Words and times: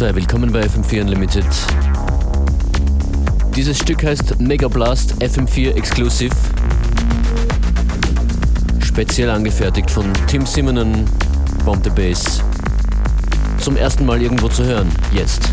112, 0.00 0.16
willkommen 0.16 0.50
bei 0.50 0.62
FM4 0.62 1.02
Unlimited. 1.02 1.44
Dieses 3.54 3.76
Stück 3.76 4.02
heißt 4.02 4.40
Mega 4.40 4.66
Blast 4.66 5.12
FM4 5.22 5.76
Exclusive. 5.76 6.34
Speziell 8.80 9.28
angefertigt 9.28 9.90
von 9.90 10.10
Tim 10.26 10.46
Simonen, 10.46 11.04
Bomb 11.66 11.84
the 11.84 11.90
Bass. 11.90 12.42
Zum 13.58 13.76
ersten 13.76 14.06
Mal 14.06 14.22
irgendwo 14.22 14.48
zu 14.48 14.64
hören, 14.64 14.88
jetzt. 15.12 15.50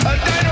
Stay 0.00 0.16
turn 0.16 0.47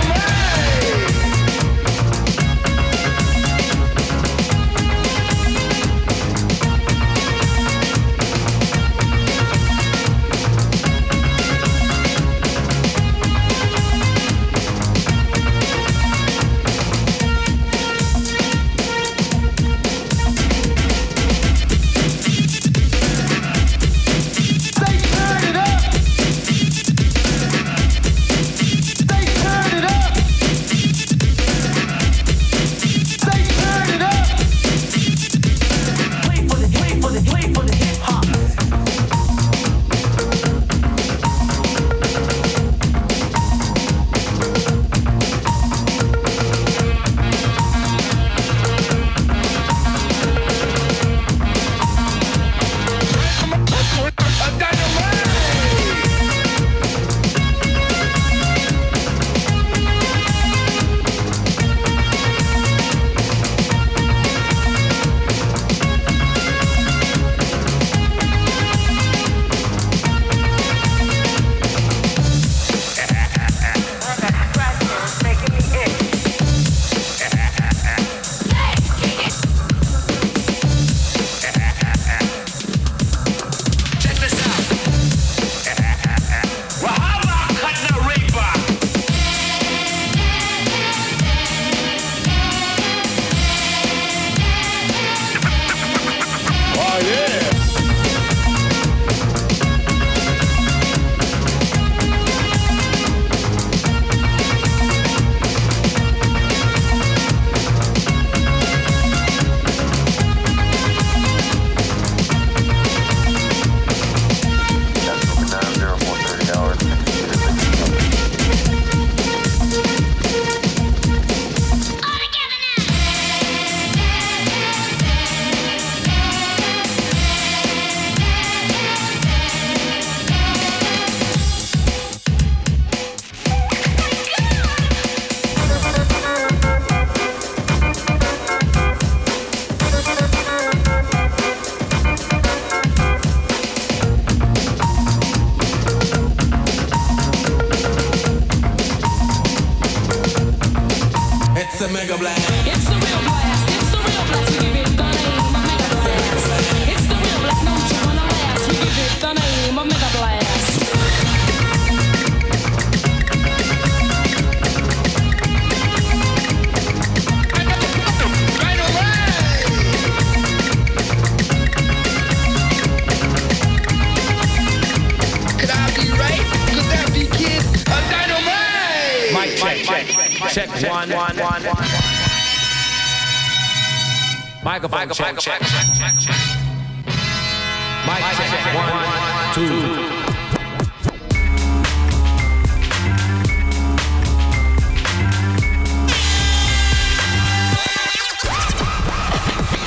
two. 189.56 189.62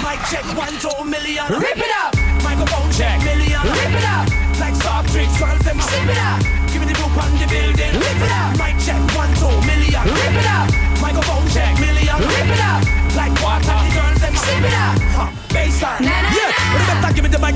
Mic 0.01 0.19
check, 0.25 0.43
one, 0.57 0.73
million. 1.07 1.45
Rip 1.49 1.77
it 1.77 1.91
up. 2.01 2.15
Microphone 2.43 2.91
check, 2.93 3.21
million. 3.23 3.61
Rip 3.61 3.93
it 3.93 4.05
up. 4.05 4.27
Like 4.59 4.73
soft 4.73 5.11
drinks, 5.11 5.37
girls 5.37 5.59
them 5.59 5.79
Sip 5.79 6.09
it 6.09 6.17
up. 6.17 6.41
Give 6.73 6.81
me 6.81 6.87
the 6.87 6.95
group 6.95 7.15
on 7.23 7.31
the 7.37 7.45
building. 7.45 7.93
Rip 7.93 8.21
it 8.25 8.31
up. 8.31 8.58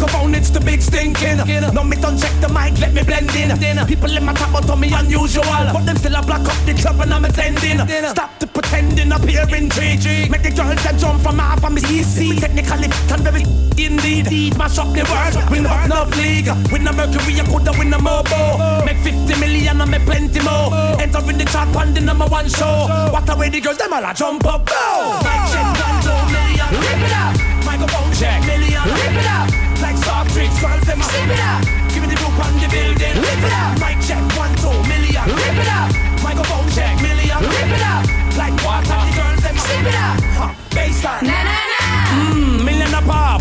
Microphone, 0.03 0.35
it's 0.35 0.49
the 0.49 0.59
big 0.59 0.81
stinking. 0.81 1.37
No, 1.73 1.83
me 1.83 1.95
don't 1.95 2.19
check 2.19 2.33
the 2.41 2.49
mic, 2.49 2.77
let 2.79 2.93
me 2.93 3.03
blend 3.03 3.31
in. 3.35 3.87
People 3.87 4.11
in 4.11 4.25
my 4.25 4.33
top 4.33 4.53
on 4.69 4.79
me 4.79 4.91
unusual. 4.93 5.43
But 5.71 5.85
them 5.85 5.95
still 5.97 6.15
a 6.15 6.21
block 6.21 6.43
up 6.43 6.59
the 6.65 6.73
club 6.73 6.99
and 6.99 7.13
I'm 7.13 7.25
attending. 7.25 7.79
Stop 8.09 8.39
the 8.39 8.47
pretending 8.47 9.11
up 9.11 9.23
here 9.23 9.47
in 9.55 9.69
tree. 9.69 9.95
Make 10.29 10.43
the 10.43 10.51
girls 10.51 10.83
that 10.83 10.95
jump 10.99 11.21
from 11.21 11.39
half 11.39 11.63
of 11.63 11.71
me 11.71 11.81
easy. 11.87 12.35
Technically, 12.35 12.89
and 12.91 13.23
very 13.23 13.43
indeed. 13.79 14.57
Mash 14.57 14.77
up 14.77 14.91
the 14.91 15.03
world, 15.07 15.35
win 15.49 15.65
up 15.65 15.87
no 15.87 16.03
league. 16.19 16.51
Win 16.71 16.87
a 16.87 16.91
Mercury, 16.91 17.39
I 17.39 17.45
coulda 17.47 17.71
win 17.77 17.93
a 17.93 17.97
Mobo. 17.97 18.85
Make 18.85 18.97
50 18.97 19.39
million 19.39 19.79
and 19.79 19.91
make 19.91 20.03
plenty 20.03 20.39
more. 20.43 20.99
Enter 20.99 21.23
in 21.29 21.37
the 21.37 21.45
chart 21.45 21.73
on 21.75 21.93
the 21.93 22.01
number 22.01 22.27
one 22.27 22.49
show. 22.49 22.87
What 23.11 23.29
a 23.29 23.35
way 23.35 23.49
the 23.49 23.61
girls, 23.61 23.77
them 23.77 23.93
all 23.93 24.03
a 24.03 24.13
jump 24.13 24.45
up. 24.45 24.67
Go! 24.67 24.83
Mic 25.23 25.41
check, 25.47 25.63
one, 25.79 25.97
two 26.03 26.19
million. 26.27 26.67
Rip 26.75 27.01
it 27.07 27.15
up. 27.15 27.33
Microphone 27.63 28.11
check, 28.19 28.41
million. 28.43 28.83
Rip 28.83 29.15
it 29.15 29.27
up. 29.31 29.72
Drinks, 30.33 30.59
girls, 30.59 30.81
them 30.89 30.99
Sip 30.99 31.29
it 31.29 31.39
up. 31.39 31.61
Give 31.93 32.01
me 32.01 32.09
the 32.09 32.15
group 32.15 32.33
on 32.43 32.53
the 32.57 32.67
building. 32.67 33.15
Rip 33.21 33.43
it 33.45 33.53
up. 33.53 33.77
Mic 33.77 34.01
check, 34.01 34.23
one, 34.35 34.49
two 34.57 34.73
million. 34.89 35.25
Rip 35.29 35.57
it 35.61 35.69
up. 35.69 35.93
Microphone 36.23 36.67
check, 36.73 36.99
million. 37.01 37.37
Rip 37.37 37.69
it 37.69 37.83
up. 37.85 38.03
Like 38.35 38.57
water, 38.65 38.97
the 38.97 39.13
girls, 39.13 39.43
them 39.45 39.57
Sip 39.57 39.85
it 39.85 39.93
up. 39.93 40.17
Huh, 40.33 40.53
baseline. 40.73 41.21
Na 41.21 41.37
na 41.43 41.53
na. 41.69 41.72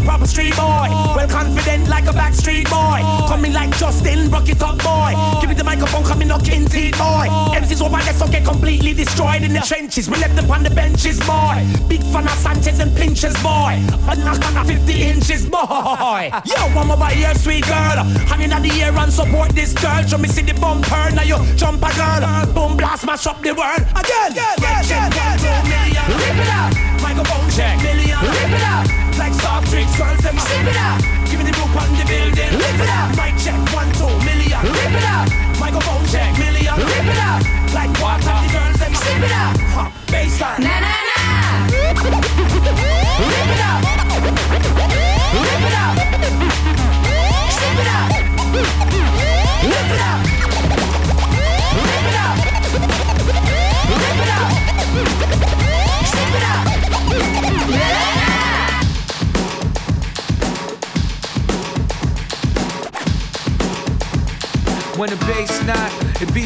Proper 0.04 0.26
street 0.26 0.56
boy. 0.56 0.88
Well 1.14 1.28
confident 1.28 1.88
like 1.88 2.04
a 2.04 2.12
backstreet 2.12 2.68
boy. 2.68 3.00
Coming 3.28 3.52
like 3.52 3.76
Justin, 3.76 4.30
rock 4.30 4.49
it 4.49 4.62
up 4.62 4.78
boy. 4.78 5.14
Give 5.40 5.49
me 5.50 5.54
the 5.54 5.64
microphone, 5.64 6.04
coming 6.04 6.28
king 6.40 6.66
teeth 6.66 6.99
boy. 6.99 7.26
MCs 7.54 7.82
over 7.82 8.02
there 8.02 8.14
so 8.14 8.26
get 8.26 8.44
completely 8.44 8.92
destroyed 8.92 9.42
in 9.42 9.52
the 9.52 9.61
trenches. 9.61 10.09
We 10.09 10.18
left 10.18 10.37
them 10.37 10.50
on 10.50 10.62
the 10.62 10.71
benches 10.71 11.18
boy. 11.21 11.64
Big 11.88 12.02
fan 12.12 12.25
of 12.25 12.38
Sanchez 12.38 12.80
and 12.80 12.94
Pinches 12.97 13.35
boy. 13.42 13.78
A 14.09 14.16
knock 14.16 14.44
on 14.47 14.56
a 14.56 14.64
50 14.64 15.02
inches 15.02 15.47
boy. 15.47 16.30
Yo, 16.44 16.56
I'm 16.56 16.90
over 16.90 17.06
here, 17.06 17.35
sweet 17.35 17.64
girl. 17.66 18.04
Hanging 18.26 18.52
on 18.52 18.62
the 18.62 18.71
air 18.82 18.97
and 18.97 19.12
support 19.12 19.50
this 19.50 19.73
girl. 19.73 20.02
Show 20.02 20.18
me 20.18 20.28
see 20.28 20.42
the 20.42 20.54
bumper, 20.54 21.11
now 21.14 21.23
you 21.23 21.38
jump 21.56 21.82
a 21.82 21.90
girl. 21.94 22.47
Boom 22.54 22.76
blast, 22.76 23.06
mash 23.06 23.26
up 23.26 23.40
the 23.42 23.54
world 23.54 23.80
again. 23.94 24.32
Mic 24.59 24.87
check, 24.88 25.12
one, 25.14 25.38
two 25.38 25.59
million. 25.68 26.04
Rip 26.18 26.38
it 26.42 26.50
up. 26.50 27.02
Microphone 27.02 27.50
check, 27.50 27.76
million. 27.82 28.12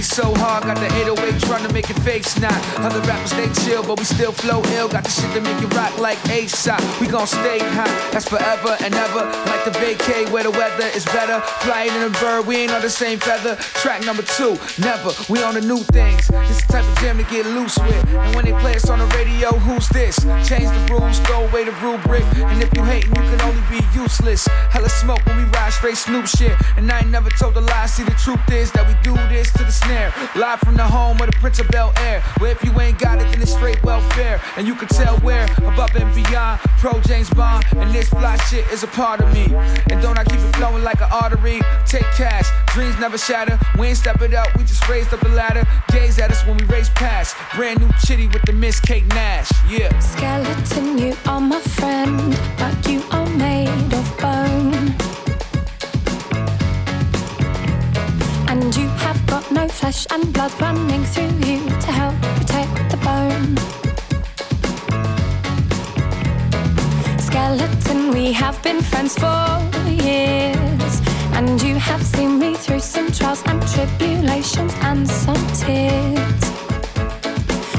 So 0.07 0.33
hard. 0.35 0.65
Got 0.65 0.79
the 0.79 0.87
808 1.03 1.43
trying 1.43 1.67
to 1.67 1.73
make 1.73 1.89
your 1.89 1.99
face 2.01 2.39
knock. 2.39 2.57
Other 2.79 3.01
rappers 3.09 3.33
they 3.33 3.49
chill, 3.65 3.83
but 3.83 3.99
we 3.99 4.05
still 4.05 4.33
flow 4.33 4.63
ill. 4.79 4.89
Got 4.89 5.05
the 5.05 5.11
shit 5.11 5.33
to 5.35 5.41
make 5.41 5.61
you 5.61 5.69
rock 5.69 5.99
like 5.99 6.19
ASAP. 6.31 6.81
We 7.01 7.07
gon' 7.07 7.27
stay 7.27 7.59
hot, 7.59 7.91
that's 8.13 8.29
forever 8.29 8.77
and 8.81 8.95
ever. 8.95 9.23
Like 9.51 9.65
the 9.65 9.75
vacay 9.83 10.31
where 10.31 10.45
the 10.45 10.51
weather 10.51 10.89
is 10.95 11.05
better. 11.07 11.41
Flying 11.65 11.93
in 11.95 12.03
a 12.03 12.11
bird, 12.21 12.47
we 12.47 12.57
ain't 12.57 12.73
on 12.73 12.83
the 12.83 12.91
same 12.91 13.19
feather. 13.19 13.57
Track 13.83 14.05
number 14.05 14.23
two, 14.23 14.57
never. 14.79 15.11
We 15.29 15.43
on 15.43 15.55
the 15.55 15.61
new 15.61 15.83
things. 15.93 16.29
This 16.29 16.63
the 16.63 16.73
type 16.73 16.85
of 16.85 16.97
jam 16.99 17.19
to 17.19 17.25
get 17.25 17.47
loose 17.47 17.79
with. 17.79 18.05
And 18.15 18.35
when 18.35 18.45
they 18.45 18.53
play 18.61 18.77
us 18.77 18.89
on 18.89 18.99
the 18.99 19.07
radio, 19.17 19.51
who's 19.53 19.89
this? 19.91 20.19
Change 20.49 20.71
the 20.71 20.83
rules, 20.91 21.19
throw 21.21 21.47
away 21.49 21.65
the 21.65 21.73
rubric. 21.83 22.25
And 22.37 22.63
if 22.63 22.71
you 22.77 22.85
hating, 22.85 23.15
you 23.15 23.23
can 23.23 23.41
only 23.43 23.63
be 23.71 23.81
useless. 23.95 24.47
Hella 24.71 24.89
smoke 24.89 25.25
when 25.27 25.37
we 25.37 25.45
ride 25.51 25.73
straight 25.73 25.97
Snoop 25.97 26.27
shit. 26.27 26.55
And 26.77 26.91
I 26.91 27.01
ain't 27.01 27.11
never 27.11 27.31
told 27.31 27.57
a 27.57 27.61
lie. 27.61 27.87
See, 27.87 28.05
the 28.05 28.17
truth 28.23 28.41
is 28.51 28.71
that 28.73 28.87
we 28.87 28.95
do 29.03 29.15
this 29.29 29.53
to 29.53 29.65
the 29.65 29.73
snare. 29.97 30.13
Live 30.37 30.61
from 30.61 30.77
the 30.77 30.85
home 30.85 31.21
of 31.21 31.27
the 31.27 31.37
Prince 31.39 31.59
of 31.59 31.69
Bel 31.69 31.93
Air. 31.99 32.21
Where 32.39 32.53
if 32.53 32.63
you 32.65 32.79
ain't 32.81 32.99
got 32.99 33.19
it, 33.19 33.31
then 33.31 33.41
it's 33.41 33.53
straight 33.53 33.83
welfare. 33.83 34.41
And 34.57 34.67
you 34.67 34.75
can 34.75 34.89
tell 34.89 35.17
where 35.19 35.45
above 35.59 35.95
and 35.97 36.15
beyond. 36.15 36.61
Pro 36.79 37.01
James 37.01 37.31
Bond. 37.31 37.65
And 37.77 37.95
this 37.95 38.09
fly 38.09 38.37
shit 38.49 38.67
is 38.73 38.83
a 38.83 38.87
part 38.89 39.21
of 39.21 39.33
me. 39.33 39.47
And 39.91 40.03
don't 40.03 40.19
I 40.19 40.25
keep 40.25 40.41
it 40.41 40.57
flowing 40.57 40.83
like 40.83 41.01
an 41.01 41.09
artery? 41.11 41.61
Take 41.87 42.09
cash, 42.17 42.49
dreams 42.75 42.99
never 42.99 43.19
shatter. 43.19 43.59
We 43.79 43.89
ain't 43.89 43.99
step 43.99 44.21
it 44.23 44.35
up, 44.35 44.49
we 44.57 44.65
just 44.65 44.87
raised 44.89 45.13
up 45.13 45.21
the 45.21 45.31
ladder. 45.31 45.65
Gaze 45.91 46.19
at 46.19 46.31
us 46.31 46.45
when 46.47 46.57
we 46.57 46.65
race 46.67 46.91
past. 46.91 47.37
Brand 47.55 47.81
new 47.81 47.91
chitty 48.05 48.29
with 48.29 48.43
the 48.43 48.53
Miss 48.53 48.81
Kate 48.81 49.07
Nash. 49.09 49.51
Yeah. 49.69 49.99
Skeleton, 49.99 50.99
you 50.99 51.17
are 51.27 51.41
my 51.41 51.61
friend, 51.61 52.39
but 52.59 52.89
you 52.89 53.03
are 53.11 53.29
made 53.31 53.93
of 53.95 54.16
And 58.67 58.75
you 58.75 58.89
have 59.07 59.25
got 59.29 59.49
no 59.53 59.69
flesh 59.69 60.09
and 60.11 60.33
blood 60.33 60.53
running 60.61 61.05
through 61.05 61.31
you 61.47 61.69
to 61.69 61.93
help 61.93 62.21
protect 62.37 62.91
the 62.91 62.97
bone. 62.97 63.57
Skeleton, 67.17 68.11
we 68.11 68.33
have 68.33 68.61
been 68.65 68.81
friends 68.83 69.15
for 69.15 69.47
years. 69.89 71.01
And 71.37 71.63
you 71.63 71.77
have 71.77 72.03
seen 72.03 72.41
me 72.41 72.55
through 72.57 72.81
some 72.81 73.13
trials 73.13 73.45
and 73.47 73.63
tribulations 73.69 74.75
and 74.83 75.09
some 75.09 75.47
tears. 75.61 76.41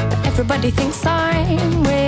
But 0.10 0.26
everybody 0.26 0.72
thinks 0.72 1.06
I'm 1.06 1.84
weird. 1.84 2.07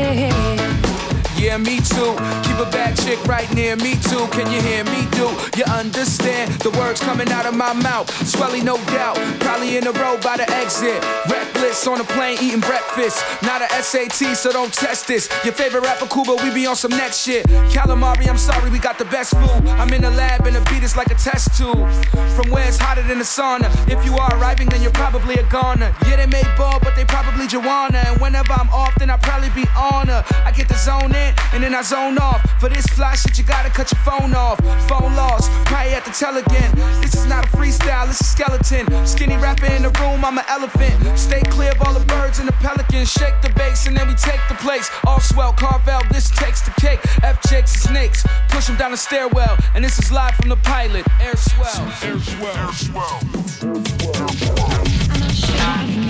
Yeah, 1.49 1.57
me 1.57 1.77
too. 1.77 2.13
Keep 2.45 2.61
a 2.61 2.69
bad 2.69 2.95
chick 2.95 3.17
right 3.25 3.51
near 3.55 3.75
me 3.75 3.95
too. 3.95 4.27
Can 4.37 4.45
you 4.53 4.61
hear 4.61 4.83
me? 4.83 5.09
Do 5.17 5.33
you 5.57 5.65
understand 5.65 6.53
the 6.61 6.69
words 6.77 7.01
coming 7.01 7.27
out 7.29 7.47
of 7.47 7.55
my 7.55 7.73
mouth? 7.73 8.07
Swelly, 8.21 8.63
no 8.63 8.77
doubt. 8.93 9.17
Probably 9.39 9.75
in 9.77 9.87
a 9.87 9.91
row 9.93 10.19
by 10.21 10.37
the 10.37 10.47
exit. 10.51 11.03
Reckless 11.27 11.87
on 11.87 11.99
a 12.01 12.03
plane 12.03 12.37
eating 12.39 12.59
breakfast. 12.59 13.25
Not 13.41 13.63
a 13.63 13.67
SAT, 13.81 14.37
so 14.37 14.51
don't 14.51 14.71
test 14.71 15.07
this. 15.07 15.27
Your 15.43 15.53
favorite 15.53 15.81
rapper, 15.81 16.05
Cuba, 16.05 16.35
we 16.43 16.53
be 16.53 16.67
on 16.67 16.75
some 16.75 16.91
next 16.91 17.25
shit. 17.25 17.47
Calamari, 17.73 18.29
I'm 18.29 18.37
sorry, 18.37 18.69
we 18.69 18.77
got 18.77 18.99
the 18.99 19.05
best 19.05 19.33
food. 19.33 19.67
I'm 19.81 19.91
in 19.91 20.03
the 20.03 20.11
lab 20.11 20.45
and 20.45 20.55
the 20.55 20.61
beat 20.69 20.83
is 20.83 20.95
like 20.95 21.09
a 21.09 21.15
test 21.15 21.57
tube. 21.57 21.89
From 22.37 22.51
where 22.51 22.67
it's 22.67 22.77
hotter 22.77 23.01
than 23.01 23.17
the 23.17 23.25
sauna. 23.25 23.67
If 23.91 24.05
you 24.05 24.15
are 24.17 24.29
arriving, 24.37 24.69
then 24.69 24.83
you're 24.83 24.91
probably 24.91 25.35
a 25.35 25.43
goner. 25.49 25.93
Yeah, 26.05 26.17
they 26.17 26.27
made 26.27 26.47
ball, 26.57 26.79
but 26.79 26.95
they 26.95 27.05
probably 27.05 27.47
Joanna. 27.47 27.97
And 28.05 28.21
whenever 28.21 28.53
I'm 28.53 28.69
off, 28.69 28.93
then 28.99 29.09
I 29.09 29.17
probably 29.17 29.49
be 29.49 29.67
on 29.75 30.07
her. 30.07 30.23
I 30.45 30.51
get 30.51 30.67
the 30.67 30.77
zone 30.77 31.13
in, 31.13 31.33
and 31.53 31.63
then 31.63 31.73
I 31.73 31.81
zone 31.81 32.17
off. 32.17 32.41
For 32.59 32.69
this 32.69 32.85
fly 32.87 33.15
shit, 33.15 33.37
you 33.37 33.43
gotta 33.43 33.69
cut 33.69 33.91
your 33.91 34.01
phone 34.01 34.33
off. 34.33 34.59
Phone 34.87 35.15
lost, 35.15 35.51
probably 35.65 35.91
have 35.91 36.05
to 36.05 36.11
tell 36.11 36.37
again. 36.37 36.71
This 37.01 37.15
is 37.15 37.25
not 37.25 37.45
a 37.45 37.49
freestyle, 37.49 38.09
it's 38.09 38.21
a 38.21 38.23
skeleton. 38.23 38.85
Skinny 39.05 39.37
rapper 39.37 39.67
in 39.67 39.83
the 39.83 39.91
room, 39.99 40.23
I'm 40.25 40.37
an 40.37 40.45
elephant. 40.47 41.17
Stay 41.17 41.41
clear 41.43 41.71
of 41.71 41.81
all 41.81 41.93
the 41.93 42.05
birds 42.05 42.39
and 42.39 42.47
the 42.47 42.53
pelicans. 42.53 43.11
Shake 43.11 43.41
the 43.41 43.49
bass, 43.51 43.87
and 43.87 43.95
then 43.95 44.07
we 44.07 44.15
take 44.15 44.41
the 44.49 44.55
place. 44.55 44.89
All 45.05 45.19
swell, 45.19 45.53
carve 45.53 45.87
out, 45.87 46.07
this 46.09 46.29
takes 46.29 46.61
the 46.61 46.71
cake. 46.81 46.99
F 47.23 47.41
jakes 47.49 47.73
and 47.73 47.81
snakes, 47.89 48.25
push 48.49 48.67
them 48.67 48.77
down 48.77 48.91
the 48.91 48.97
stairwell. 48.97 49.57
And 49.75 49.83
this 49.83 49.99
is 49.99 50.11
live 50.11 50.35
from 50.35 50.49
the 50.49 50.57
pilot, 50.57 51.05
air 51.21 51.35
swell. 51.35 51.93
Air 52.03 52.19
swell. 52.19 52.57
Air 52.57 52.73
Swell. 52.73 53.19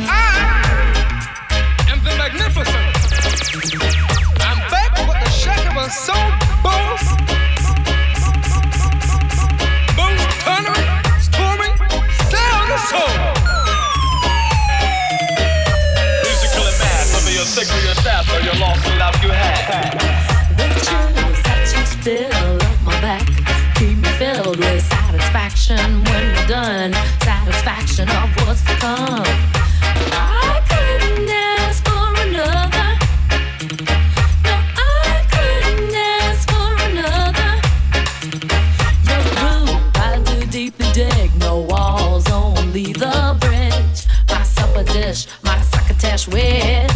Ah! 0.07 0.29
I 1.51 1.91
am 1.91 2.03
the 2.03 2.15
magnificent 2.17 3.98
so 5.91 6.13
boss. 6.63 7.03
Sound. 12.89 13.09
Musical 16.23 16.65
and 16.65 17.47
sick 17.47 17.67
or 17.67 18.41
your 18.41 18.55
lost 18.55 18.85
love 18.97 19.15
you 19.23 19.29
had. 19.29 19.97
The 20.57 20.67
that 21.43 21.65
you 21.75 21.85
spill 21.85 22.57
my 22.85 22.99
back 23.01 23.25
keep 23.75 23.97
me 23.97 24.09
filled 24.17 24.57
with 24.57 24.83
satisfaction 24.83 26.03
when 26.05 26.47
done. 26.47 26.93
Satisfaction 27.21 28.07
of 28.09 28.29
what's 28.47 28.63
to 28.63 28.75
come. 28.75 29.23
I 30.11 30.58
succotash 46.19 46.27
wish. 46.27 46.88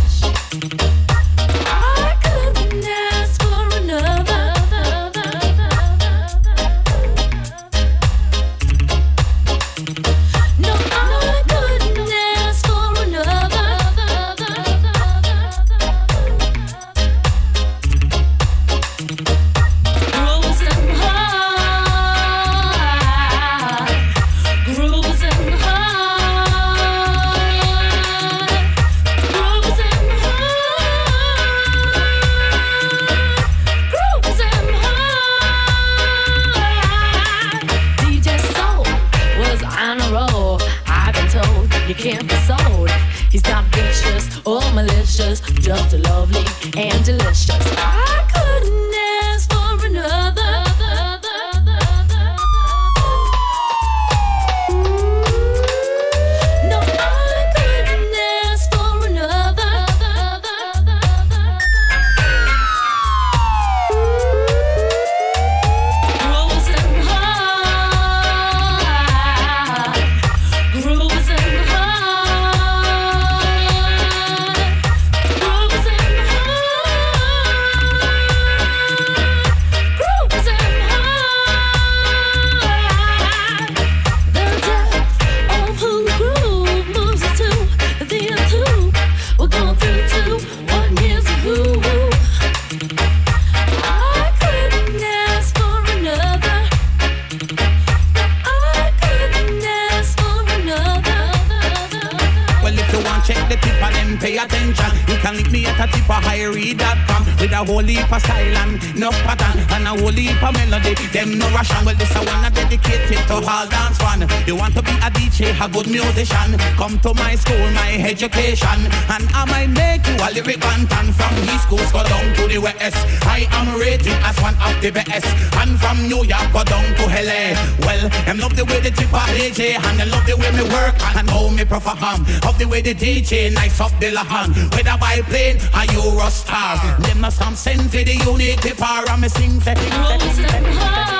A 111.71 112.19
one 112.25 112.51
dedicated 112.51 112.55
to 112.55 112.61
dedicate 112.63 113.11
it 113.11 113.27
to 113.27 113.35
all 113.35 113.67
dance 113.67 113.97
fun. 113.97 114.27
You 114.47 114.55
want 114.55 114.73
to 114.75 114.81
be 114.81 114.91
a 114.99 115.09
DJ, 115.11 115.55
a 115.55 115.69
good 115.71 115.87
musician. 115.87 116.57
Come 116.75 116.99
to 116.99 117.13
my 117.13 117.35
school, 117.35 117.63
my 117.71 118.03
education. 118.03 118.79
And 119.07 119.23
I 119.31 119.45
might 119.47 119.69
make 119.69 120.05
you 120.07 120.15
a 120.19 120.27
lyric 120.33 120.63
and 120.65 121.15
from 121.15 121.33
East 121.47 121.67
Coast 121.69 121.93
go 121.93 122.03
down 122.03 122.35
to 122.35 122.47
the 122.47 122.57
West. 122.59 122.97
I 123.23 123.47
am 123.51 123.79
rated 123.79 124.17
as 124.27 124.35
one 124.41 124.55
of 124.59 124.75
the 124.81 124.91
best. 124.91 125.27
And 125.57 125.79
from 125.79 126.03
New 126.07 126.25
York 126.25 126.47
go 126.51 126.63
down 126.63 126.87
to 126.99 127.05
LA. 127.07 127.55
Well, 127.85 128.09
them 128.25 128.37
love 128.39 128.55
the 128.55 128.65
way 128.65 128.79
the 128.81 128.91
trip 128.91 129.09
DJ 129.09 129.79
and 129.79 129.99
they 129.99 130.05
love 130.05 130.25
the 130.25 130.35
way 130.35 130.51
me 130.51 130.63
work 130.67 130.95
and 131.15 131.29
how 131.29 131.49
me 131.49 131.63
perform. 131.63 132.25
Of 132.43 132.59
the 132.59 132.67
way 132.67 132.81
the 132.81 132.93
DJ 132.93 133.53
nice 133.53 133.79
up 133.79 133.91
the 133.99 134.11
lahan. 134.11 134.51
Whether 134.75 134.97
by 134.99 135.21
plane 135.31 135.57
or 135.71 135.85
Eurostar. 135.95 136.99
Them 137.07 137.21
not 137.21 137.33
some 137.33 137.55
sense 137.55 137.87
for 137.93 138.03
the 138.03 138.15
unique 138.15 138.61
people. 138.61 138.85
And 138.85 139.21
me 139.21 139.29
sing, 139.29 139.61
sing, 139.61 139.77
sing, 139.77 140.19
sing, 140.19 140.19
sing, 140.19 140.49
sing, 140.49 140.73
sing. 140.73 140.73
beautiful 140.73 141.12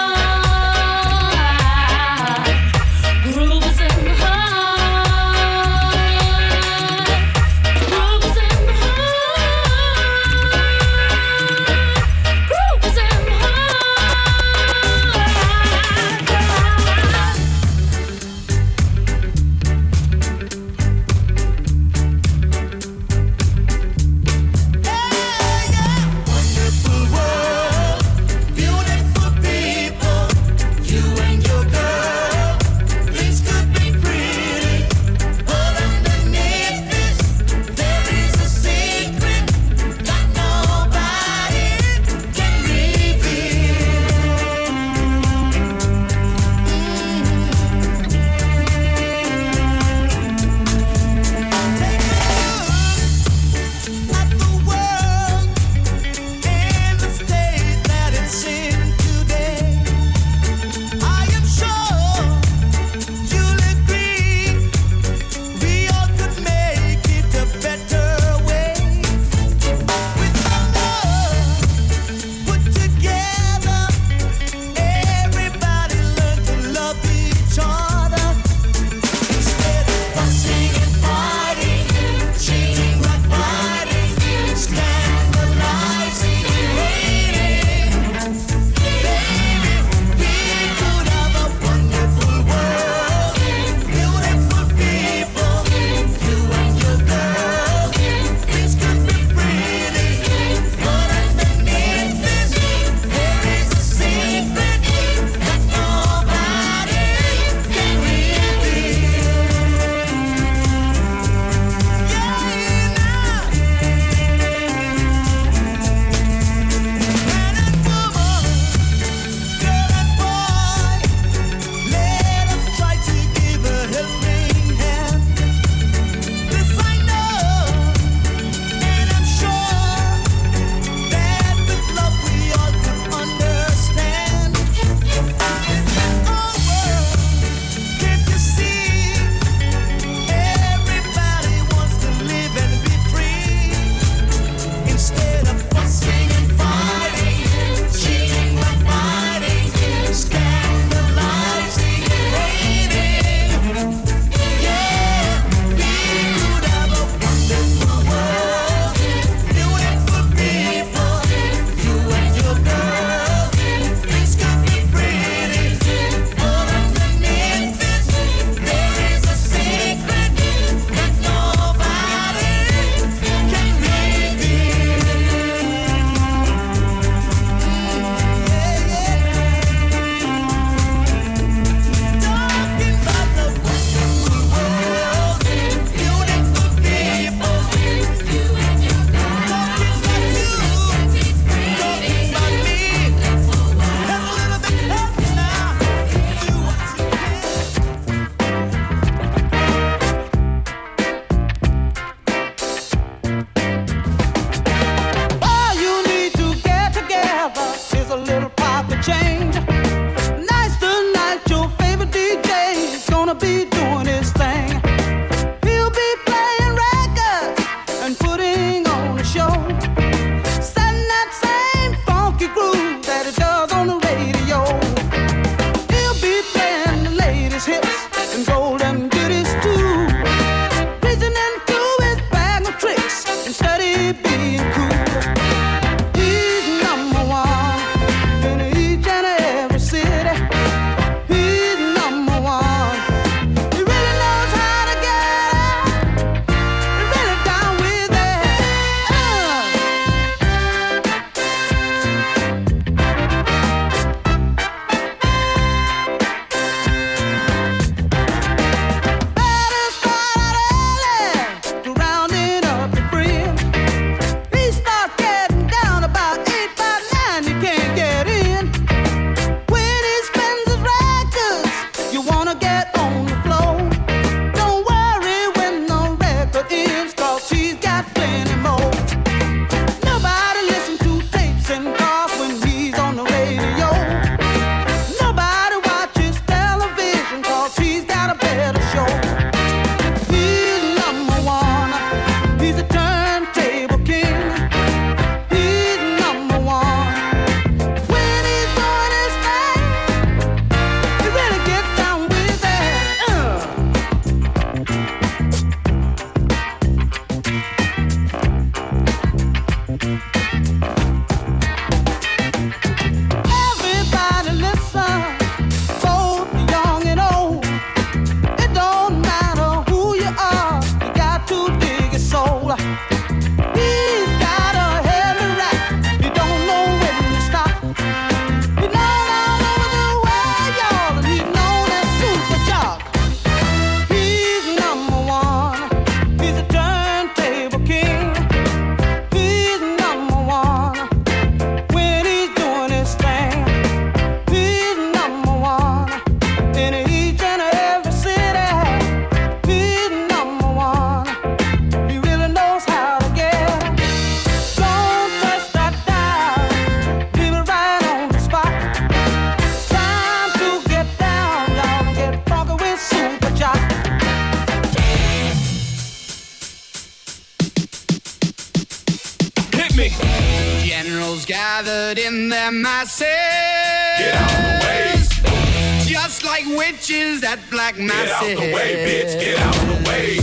witches 377.44 377.60
at 377.60 377.70
black 377.70 377.98
masses. 377.98 378.48
Get 378.48 378.58
out 378.58 378.64
the 378.64 378.74
way, 378.74 378.96
bitch. 379.06 379.40
Get 379.40 379.60
out 379.60 379.76
the 379.76 380.10
way. 380.10 380.40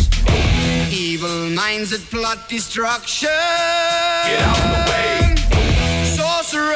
Evil 0.91 1.51
minds 1.51 1.91
that 1.91 2.01
plot 2.11 2.49
destruction. 2.49 3.29
Get 3.29 4.41
out 4.43 4.57
the 4.57 4.91
way. 4.91 5.35
Sorcerer 6.05 6.75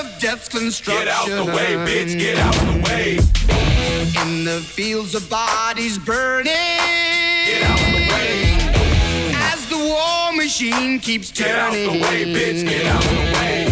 of 0.00 0.18
death's 0.20 0.48
construction. 0.48 1.04
Get 1.04 1.08
out 1.08 1.28
the 1.28 1.44
way, 1.44 1.76
bitch. 1.86 2.18
Get 2.18 2.38
out 2.38 2.54
the 2.54 2.82
way. 2.88 3.18
In 4.22 4.44
the 4.44 4.60
fields 4.60 5.14
of 5.14 5.28
bodies 5.28 5.98
burning. 5.98 6.44
Get 6.46 7.62
out 7.62 7.78
the 7.78 8.08
way. 8.12 8.56
As 9.34 9.68
the 9.68 9.78
war 9.78 10.32
machine 10.32 11.00
keeps 11.00 11.30
turning. 11.30 11.52
Get 11.52 11.58
out 11.58 11.72
the 11.72 12.00
way, 12.00 12.24
bitch. 12.24 12.68
Get 12.68 12.86
out 12.86 13.02
the 13.02 13.16
way. 13.34 13.64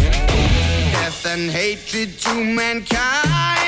Death 0.91 1.25
and 1.25 1.49
hatred 1.49 2.19
to 2.19 2.33
mankind. 2.43 3.62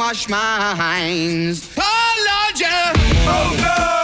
Their 0.00 0.14
brainwashed 0.14 0.28
minds. 0.28 1.74
Oh, 1.78 2.26
Lord, 2.26 2.60
yeah. 2.60 2.92
Oh 3.26 3.56
no, 3.60 3.99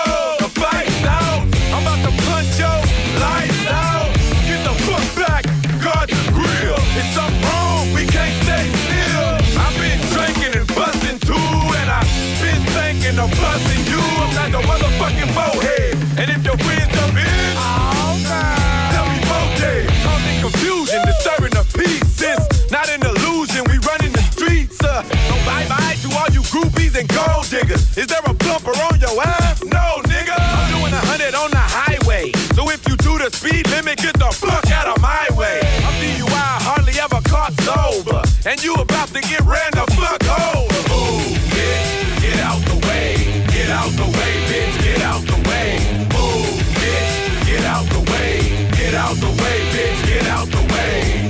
and 26.97 27.09
gold 27.09 27.45
diggers. 27.51 27.97
Is 27.97 28.07
there 28.07 28.25
a 28.25 28.33
bumper 28.33 28.73
on 28.73 28.99
your 29.01 29.21
ass? 29.21 29.63
No, 29.65 30.01
nigga. 30.09 30.33
I'm 30.33 30.81
doing 30.81 30.93
a 30.93 31.03
hundred 31.05 31.35
on 31.35 31.51
the 31.51 31.61
highway. 31.61 32.33
So 32.57 32.71
if 32.71 32.81
you 32.89 32.97
do 32.97 33.19
the 33.19 33.29
speed 33.31 33.69
limit, 33.69 33.99
get 33.99 34.15
the 34.19 34.31
fuck 34.33 34.65
out 34.71 34.89
of 34.89 35.01
my 35.03 35.29
way. 35.37 35.61
I'm 35.85 35.95
DUI, 36.01 36.53
hardly 36.65 36.97
ever 36.99 37.21
caught 37.29 37.53
sober. 37.61 38.23
And 38.49 38.63
you 38.65 38.75
about 38.75 39.09
to 39.09 39.21
get 39.21 39.43
ran 39.45 39.71
the 39.73 39.85
fuck 39.93 40.25
over. 40.25 40.81
Move, 40.89 41.37
bitch, 41.53 41.91
get 42.25 42.41
out 42.41 42.63
the 42.65 42.79
way. 42.89 43.45
Get 43.53 43.69
out 43.69 43.93
the 43.93 44.09
way, 44.17 44.33
bitch, 44.49 44.77
get 44.81 45.03
out 45.03 45.21
the 45.21 45.39
way. 45.49 45.77
Move, 46.17 46.57
bitch, 46.81 47.13
get 47.45 47.65
out 47.65 47.87
the 47.93 48.03
way. 48.11 48.41
Get 48.73 48.95
out 48.95 49.17
the 49.17 49.33
way, 49.43 49.57
bitch, 49.75 50.01
get 50.07 50.27
out 50.29 50.49
the 50.49 50.63
way. 50.73 51.26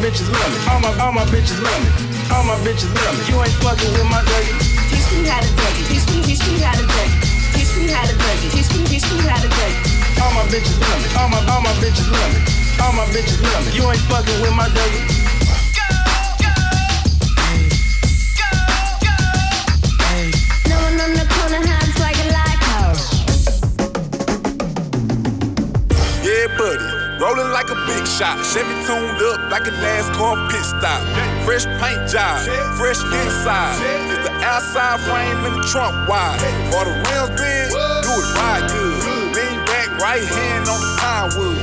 Bitches 0.00 0.28
love 0.28 0.50
me. 0.52 0.58
All 0.68 0.80
my 0.80 0.90
all 1.00 1.12
my 1.12 1.24
bitches 1.32 1.58
love 1.62 1.80
me. 1.80 1.90
All 2.32 2.44
my 2.44 2.56
bitches 2.64 2.90
love 2.92 3.14
me. 3.16 3.22
You 3.30 3.36
ain't 3.40 3.56
fucking 3.64 3.92
with 3.96 4.08
my 4.10 4.22
lady. 4.22 4.52
Teach 4.90 5.08
me 5.16 5.28
how 5.28 5.40
to 5.40 5.50
date. 5.56 5.76
Teach 5.88 6.06
me, 6.12 6.18
teach 6.22 6.44
me 6.48 6.60
how 6.60 6.74
to 6.76 6.84
date. 6.84 7.12
Teach 7.54 7.72
me 7.76 7.88
how 7.92 8.04
to 8.04 8.14
date. 8.14 8.40
Teach 8.52 8.70
me, 8.76 8.84
teach 8.86 9.06
me 9.12 9.24
how 9.24 9.40
to 9.40 9.48
date. 9.48 9.76
All 10.20 10.32
my 10.36 10.44
bitches 10.52 10.76
love 10.80 11.00
me. 11.00 11.08
All 11.16 11.28
my 11.28 11.40
all 11.52 11.62
my 11.62 11.72
bitches 11.80 12.08
love 12.10 12.30
me. 12.34 12.40
All 12.82 12.92
my 12.92 13.06
bitches 13.14 13.40
love 13.40 13.62
me. 13.66 13.70
You 13.76 13.84
ain't 13.90 14.04
fucking 14.10 14.40
with 14.42 14.54
my 14.54 14.68
lady. 14.68 15.35
Rolling 27.26 27.50
like 27.50 27.70
a 27.70 27.74
big 27.90 28.06
shot. 28.06 28.38
Chevy 28.46 28.70
tuned 28.86 29.18
up 29.18 29.50
like 29.50 29.66
a 29.66 29.74
NASCAR 29.82 30.48
pit 30.48 30.62
stop. 30.62 31.02
Fresh 31.44 31.66
paint 31.82 32.08
job, 32.08 32.38
fresh 32.78 33.02
inside. 33.02 33.82
Is 34.14 34.22
the 34.22 34.30
outside 34.46 35.00
frame 35.00 35.44
in 35.44 35.58
the 35.58 35.66
trunk 35.66 36.06
wide? 36.06 36.38
Or 36.70 36.84
the 36.84 36.94
rims 36.94 37.34
big? 37.34 37.74
Do 38.06 38.14
it 38.14 38.30
right 38.38 38.62
good. 38.70 39.34
Lean 39.34 39.58
back, 39.66 39.90
right 39.98 40.22
hand 40.22 40.68
on 40.68 40.78
the. 40.78 40.96
Pine 41.02 41.34
wood, 41.34 41.58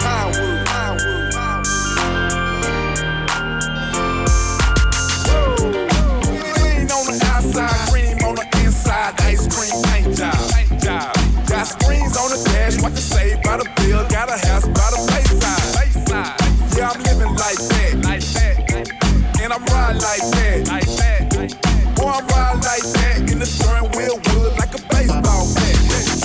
Like 20.03 20.19
that. 20.35 20.67
Like 20.67 20.91
that. 20.99 21.95
Boy, 21.95 22.11
I'm 22.11 22.27
riding 22.27 22.61
like 22.61 22.83
that. 22.91 23.31
In 23.31 23.39
the 23.39 23.45
steering 23.45 23.87
wheel 23.95 24.19
wood 24.35 24.51
like 24.59 24.75
a 24.75 24.81
baseball 24.91 25.47
bat. 25.55 25.75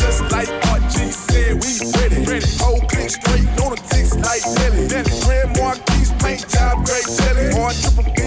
Just 0.03 0.21
like 0.35 0.51
RG 0.67 1.13
said, 1.15 1.63
we 1.63 1.71
ready. 1.95 2.27
ready. 2.27 2.47
Whole 2.59 2.81
click 2.91 3.09
straight 3.09 3.47
on 3.63 3.71
the 3.71 3.81
ticks 3.87 4.19
like 4.19 4.43
Nelly. 4.59 4.91
Grand 5.23 5.55
Marquis 5.59 6.11
paint 6.19 6.43
job, 6.51 6.85
great 6.85 7.07
jelly. 7.07 7.55
Or 7.55 7.71
triple 7.71 8.18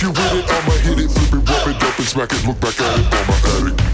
If 0.00 0.04
you 0.04 0.12
with 0.12 0.32
it, 0.32 0.50
I'ma 0.50 0.72
hit 0.78 0.98
it, 0.98 1.10
flip 1.10 1.42
it, 1.42 1.50
rub 1.50 1.68
it 1.68 1.82
up 1.82 1.98
and 1.98 2.08
smack 2.08 2.32
it. 2.32 2.46
Look 2.46 2.58
back 2.58 2.80
at 2.80 3.00
it, 3.00 3.06
I'ma 3.12 3.76
at 3.76 3.84
it. 3.84 3.89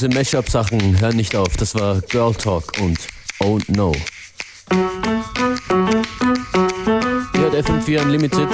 Diese 0.00 0.14
Mashup-Sachen 0.14 0.98
hören 0.98 1.16
nicht 1.16 1.36
auf. 1.36 1.58
Das 1.58 1.74
war 1.74 2.00
Girl 2.00 2.34
Talk 2.34 2.72
und 2.80 2.96
Oh 3.38 3.58
No. 3.68 3.92
Hier 7.34 7.44
hat 7.44 7.54
FM4 7.54 8.00
Unlimited. 8.00 8.48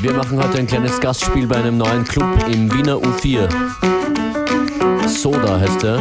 Wir 0.00 0.12
machen 0.12 0.40
heute 0.40 0.58
ein 0.58 0.68
kleines 0.68 1.00
Gastspiel 1.00 1.48
bei 1.48 1.56
einem 1.56 1.76
neuen 1.76 2.04
Club 2.04 2.24
im 2.52 2.72
Wiener 2.72 2.98
U4. 2.98 3.48
Soda 5.08 5.58
heißt 5.58 5.82
er. 5.82 5.98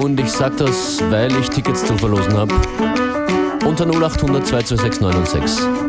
Und 0.00 0.20
ich 0.20 0.30
sag 0.30 0.56
das, 0.58 1.00
weil 1.10 1.36
ich 1.40 1.50
Tickets 1.50 1.84
zu 1.84 1.98
verlosen 1.98 2.34
habe. 2.34 2.54
Unter 3.66 3.84
0800 3.84 4.46
226 4.46 5.00
906. 5.00 5.87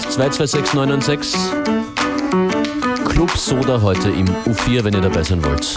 0800 0.00 0.12
226 0.12 0.74
996. 0.74 1.38
Club 3.08 3.30
Soda 3.36 3.80
heute 3.82 4.08
im 4.10 4.26
U4, 4.46 4.84
wenn 4.84 4.94
ihr 4.94 5.00
dabei 5.00 5.22
sein 5.22 5.44
wollt. 5.44 5.76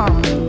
From 0.00 0.39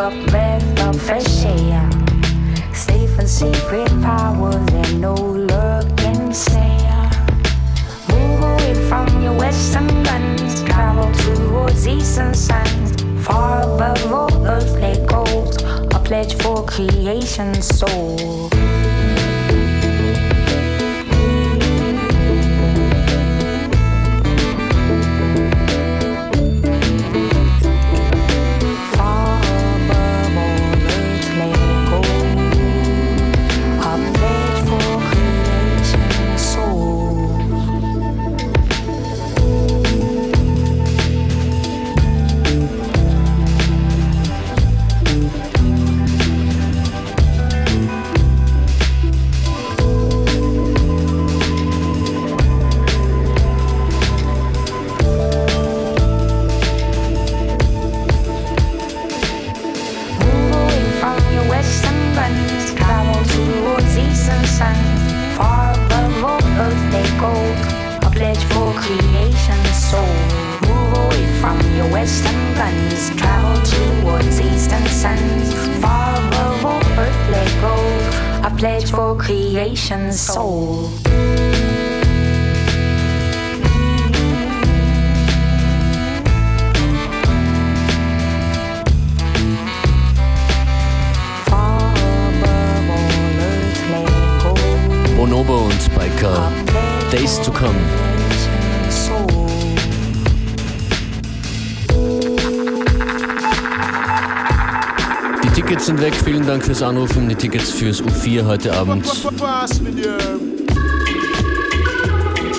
a 0.00 0.10
breath 0.30 0.80
of 0.80 0.98
fresh 1.02 1.44
air. 1.44 1.90
Safe 2.72 3.18
and 3.18 3.28
secret 3.28 3.88
powers 4.00 4.64
that 4.72 4.94
no 4.94 5.14
can 5.96 6.32
snare. 6.32 7.10
Move 8.08 8.40
away 8.40 8.74
from 8.88 9.22
your 9.22 9.34
western 9.34 9.88
guns, 10.02 10.62
travel 10.64 11.12
towards 11.24 11.86
eastern 11.86 12.32
suns. 12.32 13.02
Far 13.26 13.60
above 13.62 14.10
all 14.10 14.46
earthly 14.46 14.94
goals, 15.06 15.62
a 15.94 16.00
pledge 16.02 16.34
for 16.42 16.64
creation's 16.64 17.66
soul. 17.66 18.48
Fürs 106.70 106.82
Anrufen. 106.82 107.28
Die 107.28 107.34
Tickets 107.34 107.72
fürs 107.72 108.00
U4 108.00 108.46
heute 108.46 108.72
Abend. 108.72 109.04